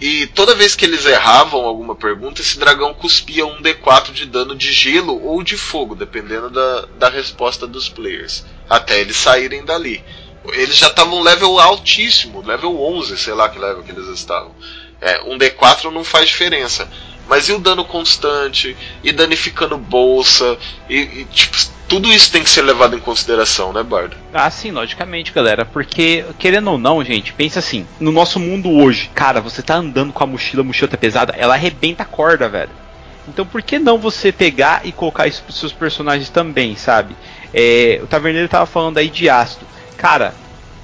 [0.00, 4.54] E toda vez que eles erravam alguma pergunta, esse dragão cuspia um D4 de dano
[4.54, 10.04] de gelo ou de fogo, dependendo da, da resposta dos players, até eles saírem dali.
[10.52, 14.54] Eles já estavam level altíssimo, level 11, sei lá que level que eles estavam.
[15.00, 16.90] É, um D4 não faz diferença.
[17.28, 20.58] Mas e o dano constante, e danificando bolsa,
[20.88, 21.56] e, e tipo,
[21.88, 24.16] tudo isso tem que ser levado em consideração, né, Bardo?
[24.32, 25.64] Ah, sim, logicamente, galera.
[25.64, 30.12] Porque, querendo ou não, gente, pensa assim: no nosso mundo hoje, cara, você tá andando
[30.12, 32.70] com a mochila, a mochila tá pesada, ela arrebenta a corda, velho.
[33.28, 37.16] Então por que não você pegar e colocar isso pros seus personagens também, sabe?
[37.52, 39.66] É, o Taverneiro tava falando aí de ácido.
[39.96, 40.34] Cara,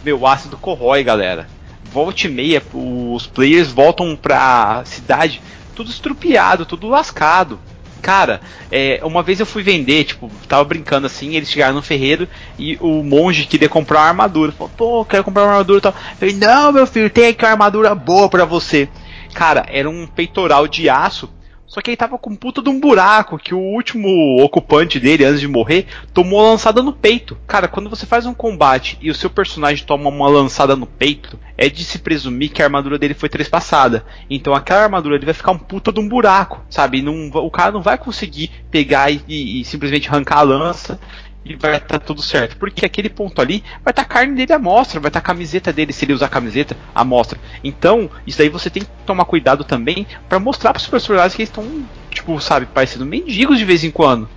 [0.05, 1.47] meu ácido corrói, galera.
[1.85, 5.43] Volte meia, os players voltam pra cidade
[5.81, 7.59] tudo estrupiado, tudo lascado.
[8.03, 12.29] Cara, é, uma vez eu fui vender, tipo, tava brincando assim, eles chegaram no ferreiro
[12.59, 14.53] e o monge queria comprar uma armadura.
[14.53, 15.95] Falou, pô, quero comprar uma armadura e tal.
[16.19, 18.89] Falei, não, meu filho, tem aqui uma armadura boa pra você.
[19.35, 21.31] Cara, era um peitoral de aço
[21.71, 25.39] só que ele tava com puta de um buraco que o último ocupante dele, antes
[25.39, 27.39] de morrer, tomou uma lançada no peito.
[27.47, 31.39] Cara, quando você faz um combate e o seu personagem toma uma lançada no peito,
[31.57, 34.05] é de se presumir que a armadura dele foi trespassada.
[34.29, 37.03] Então aquela armadura ele vai ficar um puta de um buraco, sabe?
[37.03, 40.99] Não, o cara não vai conseguir pegar e, e, e simplesmente arrancar a lança
[41.45, 42.57] e vai estar tá tudo certo.
[42.57, 45.25] Porque aquele ponto ali vai estar tá a carne dele à mostra, vai estar tá
[45.25, 47.39] a camiseta dele, se ele usar a camiseta, à mostra.
[47.63, 51.43] Então, isso aí você tem que tomar cuidado também para mostrar para os personagens que
[51.43, 54.29] eles estão, tipo, sabe, parecendo mendigos de vez em quando.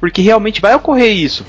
[0.00, 1.44] Porque realmente vai ocorrer isso.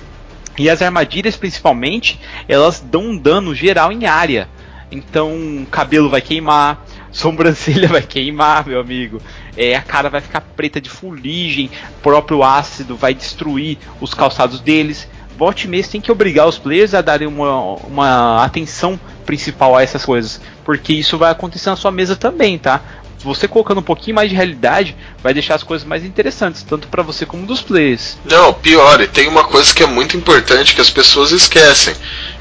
[0.58, 4.48] E as armadilhas, principalmente, elas dão um dano geral em área.
[4.92, 9.22] Então, cabelo vai queimar, sobrancelha vai queimar, meu amigo.
[9.56, 11.70] É, a cara vai ficar preta de fuligem,
[12.02, 15.08] próprio ácido vai destruir os calçados deles.
[15.38, 20.06] Volte mês tem que obrigar os players a darem uma, uma atenção principal a essas
[20.06, 22.82] coisas, porque isso vai acontecer na sua mesa também, tá?
[23.24, 27.02] você colocando um pouquinho mais de realidade, vai deixar as coisas mais interessantes, tanto para
[27.02, 28.18] você como dos players.
[28.26, 31.96] Não, pior, e tem uma coisa que é muito importante que as pessoas esquecem.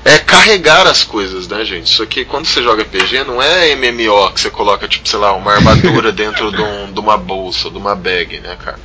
[0.05, 1.87] É carregar as coisas, né, gente?
[1.87, 5.33] Isso aqui, quando você joga PG, não é MMO que você coloca, tipo, sei lá,
[5.33, 8.81] uma armadura dentro de, um, de uma bolsa, de uma bag, né, cara?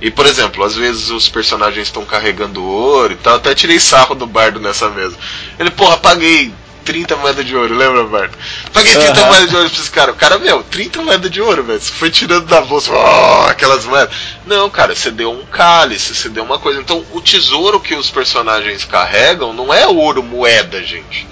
[0.00, 3.36] E, por exemplo, às vezes os personagens estão carregando ouro e tal.
[3.36, 5.16] Até tirei sarro do bardo nessa mesa.
[5.58, 6.52] Ele, porra, paguei
[6.86, 8.38] 30 moedas de ouro, lembra, Barto?
[8.72, 9.26] Paguei 30 uhum.
[9.26, 10.12] moedas de ouro pra esse cara.
[10.12, 11.80] O cara, meu, 30 moedas de ouro, velho.
[11.80, 14.14] Você foi tirando da bolsa, oh, aquelas moedas.
[14.46, 16.80] Não, cara, você deu um cálice, você deu uma coisa.
[16.80, 21.26] Então, o tesouro que os personagens carregam não é ouro moeda, gente.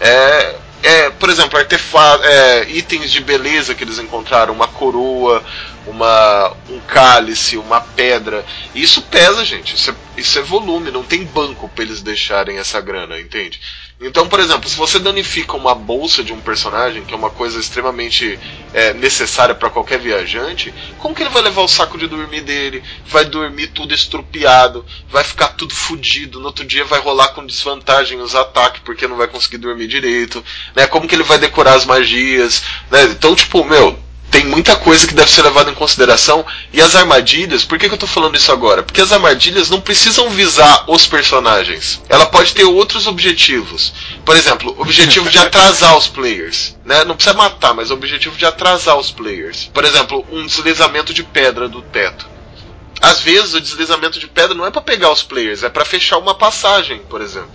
[0.00, 5.42] É, é, por exemplo, artefatos, é, itens de beleza que eles encontraram, uma coroa,
[5.86, 8.44] uma, um cálice, uma pedra.
[8.74, 9.74] Isso pesa, gente.
[9.74, 13.60] Isso é, isso é volume, não tem banco para eles deixarem essa grana, entende?
[14.02, 17.60] Então, por exemplo, se você danifica uma bolsa de um personagem, que é uma coisa
[17.60, 18.38] extremamente
[18.72, 22.82] é, necessária para qualquer viajante, como que ele vai levar o saco de dormir dele?
[23.04, 28.22] Vai dormir tudo estrupiado, vai ficar tudo fodido, no outro dia vai rolar com desvantagem
[28.22, 30.42] os ataques porque não vai conseguir dormir direito,
[30.74, 30.86] né?
[30.86, 33.02] Como que ele vai decorar as magias, né?
[33.04, 33.99] Então, tipo, meu,
[34.30, 36.46] tem muita coisa que deve ser levada em consideração.
[36.72, 38.82] E as armadilhas, por que, que eu estou falando isso agora?
[38.82, 42.00] Porque as armadilhas não precisam visar os personagens.
[42.08, 43.92] Ela pode ter outros objetivos.
[44.24, 46.76] Por exemplo, objetivo de atrasar os players.
[46.84, 47.04] Né?
[47.04, 49.68] Não precisa matar, mas o objetivo de atrasar os players.
[49.74, 52.26] Por exemplo, um deslizamento de pedra do teto.
[53.00, 56.18] Às vezes o deslizamento de pedra não é para pegar os players, é para fechar
[56.18, 57.50] uma passagem, por exemplo.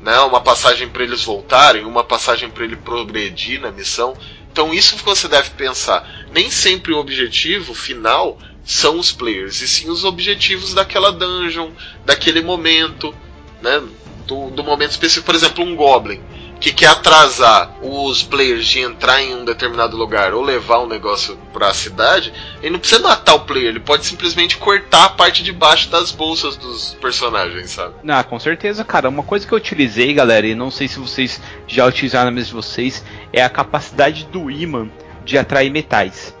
[0.00, 0.18] Né?
[0.20, 4.16] Uma passagem para eles voltarem, uma passagem para ele progredir na missão.
[4.52, 6.06] Então isso que você deve pensar.
[6.30, 11.70] Nem sempre o objetivo final são os players, e sim os objetivos daquela dungeon,
[12.04, 13.14] daquele momento,
[13.60, 13.82] né?
[14.26, 15.26] Do, do momento específico.
[15.26, 16.20] Por exemplo, um Goblin
[16.62, 21.36] que quer atrasar os players de entrar em um determinado lugar ou levar um negócio
[21.52, 22.32] para a cidade,
[22.62, 26.12] ele não precisa matar o player, ele pode simplesmente cortar a parte de baixo das
[26.12, 27.94] bolsas dos personagens, sabe?
[28.06, 29.08] Ah, com certeza, cara.
[29.08, 32.46] Uma coisa que eu utilizei, galera, e não sei se vocês já utilizaram na mesa
[32.46, 34.88] de vocês, é a capacidade do imã
[35.24, 36.32] de atrair metais.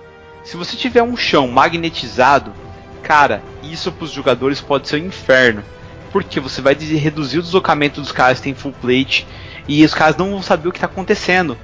[0.44, 2.52] Se você tiver um chão magnetizado,
[3.02, 5.64] cara, isso para os jogadores pode ser um inferno.
[6.12, 9.26] Porque você vai reduzir o deslocamento dos caras que tem full plate
[9.66, 11.56] e os caras não vão saber o que está acontecendo.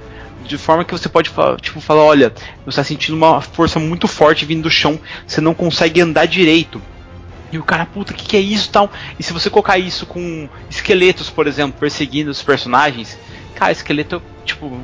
[0.43, 1.31] De forma que você pode
[1.61, 2.33] tipo, falar, olha,
[2.65, 6.81] você está sentindo uma força muito forte vindo do chão, você não consegue andar direito.
[7.51, 8.91] E o cara, puta, o que, que é isso tal?
[9.19, 13.17] E se você colocar isso com esqueletos, por exemplo, perseguindo os personagens,
[13.55, 14.79] cara, esqueleto, tipo,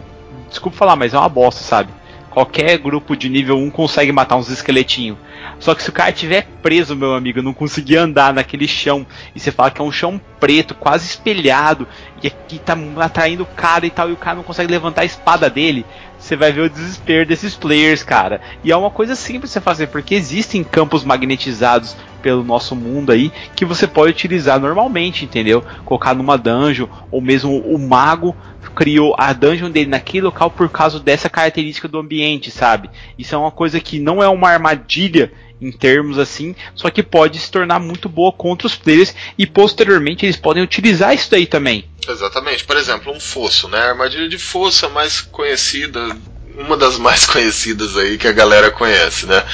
[0.50, 1.92] desculpa falar, mas é uma bosta, sabe?
[2.36, 5.18] Qualquer grupo de nível 1 consegue matar uns esqueletinhos.
[5.58, 9.40] Só que se o cara tiver preso, meu amigo, não conseguir andar naquele chão, e
[9.40, 11.88] você fala que é um chão preto, quase espelhado,
[12.22, 15.06] e aqui tá atraindo o cara e tal, e o cara não consegue levantar a
[15.06, 15.86] espada dele,
[16.20, 18.42] você vai ver o desespero desses players, cara.
[18.66, 21.96] E é uma coisa simples você fazer, porque existem campos magnetizados
[22.26, 25.64] pelo nosso mundo aí que você pode utilizar normalmente, entendeu?
[25.86, 28.36] Colocar numa dungeon, ou mesmo o mago
[28.74, 32.90] criou a dungeon dele naquele local por causa dessa característica do ambiente, sabe?
[33.16, 37.40] Isso é uma coisa que não é uma armadilha em termos assim, só que pode
[37.40, 41.86] se tornar muito boa contra os players e posteriormente eles podem utilizar isso daí também.
[42.10, 42.66] Exatamente.
[42.66, 43.78] Por exemplo, um fosso, né?
[43.78, 46.18] A armadilha de fosso é mais conhecida,
[46.58, 49.46] uma das mais conhecidas aí que a galera conhece, né?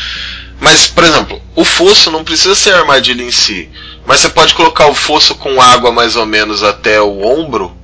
[0.61, 3.67] Mas, por exemplo, o fosso não precisa ser armadilha em si,
[4.05, 7.75] mas você pode colocar o fosso com água mais ou menos até o ombro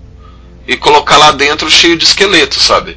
[0.68, 2.96] e colocar lá dentro cheio de esqueleto, sabe?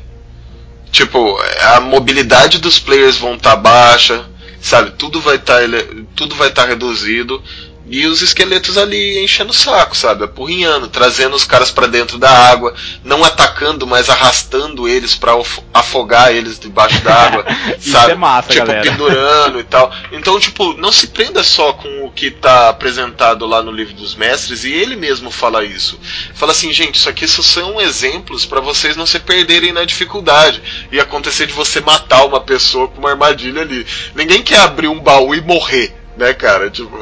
[0.93, 1.41] Tipo,
[1.75, 4.27] a mobilidade dos players vão estar tá baixa,
[4.61, 4.91] sabe?
[4.99, 7.43] Tudo vai estar tá, tudo vai estar tá reduzido
[7.91, 10.25] e os esqueletos ali enchendo o saco, sabe?
[10.25, 12.73] Apurrinhando, trazendo os caras para dentro da água,
[13.03, 15.33] não atacando, mas arrastando eles para
[15.75, 17.45] afogar eles debaixo d'água,
[17.83, 18.13] sabe?
[18.13, 18.89] É massa, tipo, galera.
[18.89, 19.93] pendurando e tal.
[20.13, 24.15] Então, tipo, não se prenda só com o que tá apresentado lá no livro dos
[24.15, 25.99] mestres, e ele mesmo fala isso.
[26.35, 30.63] Fala assim, gente, isso aqui só são exemplos para vocês não se perderem na dificuldade
[30.93, 33.85] e acontecer de você matar uma pessoa com uma armadilha ali.
[34.15, 36.71] Ninguém quer abrir um baú e morrer né, cara?
[36.71, 36.97] Tipo,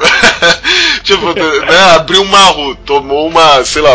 [1.03, 3.91] tipo né, abriu uma rua, tomou uma, sei lá,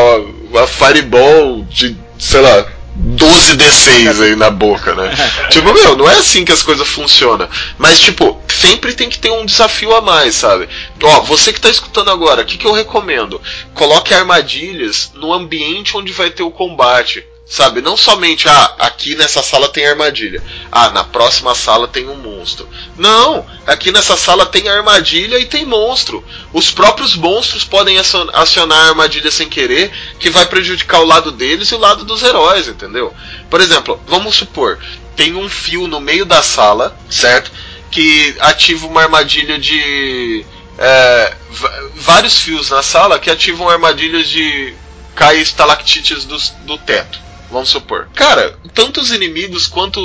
[0.50, 5.10] uma fireball de, sei lá, 12 D6 aí na boca, né?
[5.50, 7.48] tipo, meu, não é assim que as coisas funcionam.
[7.78, 10.68] Mas, tipo, sempre tem que ter um desafio a mais, sabe?
[11.02, 13.40] Ó, você que tá escutando agora, o que, que eu recomendo?
[13.72, 17.26] Coloque armadilhas no ambiente onde vai ter o combate.
[17.46, 20.42] Sabe, não somente, ah, aqui nessa sala tem armadilha.
[20.72, 22.66] Ah, na próxima sala tem um monstro.
[22.96, 26.24] Não, aqui nessa sala tem armadilha e tem monstro.
[26.54, 31.68] Os próprios monstros podem acionar a armadilha sem querer, que vai prejudicar o lado deles
[31.68, 33.12] e o lado dos heróis, entendeu?
[33.50, 34.78] Por exemplo, vamos supor,
[35.14, 37.52] tem um fio no meio da sala, certo?
[37.90, 40.46] Que ativa uma armadilha de.
[40.78, 41.36] É,
[41.94, 44.74] vários fios na sala que ativam armadilhas de
[45.14, 47.24] cair estalactites do, do teto
[47.54, 48.08] vamos supor.
[48.14, 50.00] Cara, tanto os inimigos quanto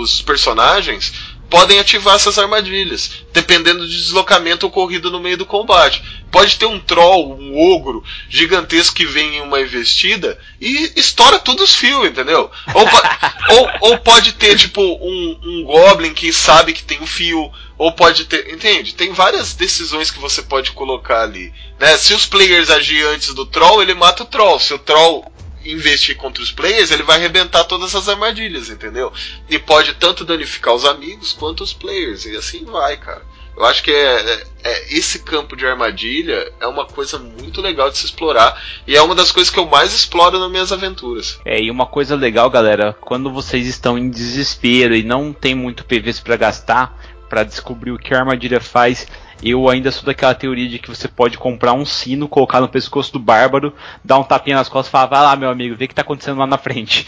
[0.00, 1.12] os personagens
[1.50, 6.02] podem ativar essas armadilhas, dependendo do deslocamento ocorrido no meio do combate.
[6.30, 11.70] Pode ter um troll, um ogro gigantesco que vem em uma investida e estoura todos
[11.70, 12.50] os fios, entendeu?
[12.74, 12.84] Ou,
[13.56, 17.92] ou, ou, pode ter, tipo, um, um goblin que sabe que tem um fio, ou
[17.92, 18.52] pode ter.
[18.52, 18.94] Entende?
[18.94, 21.52] Tem várias decisões que você pode colocar ali.
[21.78, 21.96] Né?
[21.96, 24.58] Se os players agirem antes do troll, ele mata o troll.
[24.58, 25.32] Se o troll
[25.72, 29.12] investir contra os players, ele vai arrebentar todas as armadilhas, entendeu?
[29.48, 33.22] E pode tanto danificar os amigos quanto os players, e assim vai, cara.
[33.56, 37.90] Eu acho que é, é, é, esse campo de armadilha é uma coisa muito legal
[37.90, 41.40] de se explorar e é uma das coisas que eu mais exploro nas minhas aventuras.
[41.42, 45.86] É, e uma coisa legal, galera, quando vocês estão em desespero e não tem muito
[45.86, 47.00] PVs para gastar,
[47.30, 49.06] para descobrir o que a armadilha faz,
[49.42, 53.12] eu ainda sou daquela teoria de que você pode comprar um sino, colocar no pescoço
[53.12, 53.74] do bárbaro,
[54.04, 56.02] dar um tapinha nas costas e falar, vai lá, meu amigo, vê o que tá
[56.02, 57.06] acontecendo lá na frente.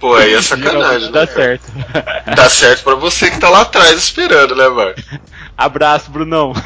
[0.00, 1.26] Pô, aí é sacanagem, Dá né?
[1.26, 1.72] certo.
[2.36, 4.94] Dá certo pra você que tá lá atrás esperando, né, mano?
[5.56, 6.52] Abraço, Brunão.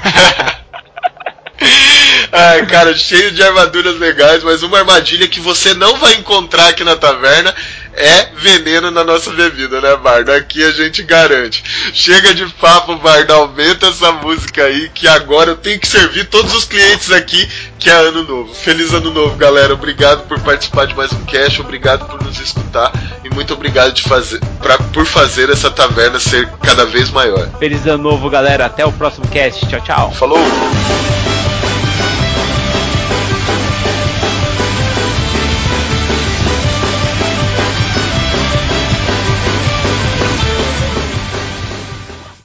[2.33, 6.85] Ai, cara, cheio de armaduras legais, mas uma armadilha que você não vai encontrar aqui
[6.85, 7.55] na taverna
[7.95, 10.33] é veneno na nossa bebida, né, Bardo?
[10.33, 11.63] Aqui a gente garante.
[11.93, 16.55] Chega de papo, Bardo, aumenta essa música aí, que agora eu tenho que servir todos
[16.55, 18.55] os clientes aqui, que é ano novo.
[18.55, 19.75] Feliz ano novo, galera.
[19.75, 22.93] Obrigado por participar de mais um cast, obrigado por nos escutar
[23.25, 27.49] e muito obrigado de fazer, pra, por fazer essa taverna ser cada vez maior.
[27.59, 28.67] Feliz ano novo, galera.
[28.67, 29.67] Até o próximo cast.
[29.67, 30.13] Tchau, tchau.
[30.13, 30.39] Falou!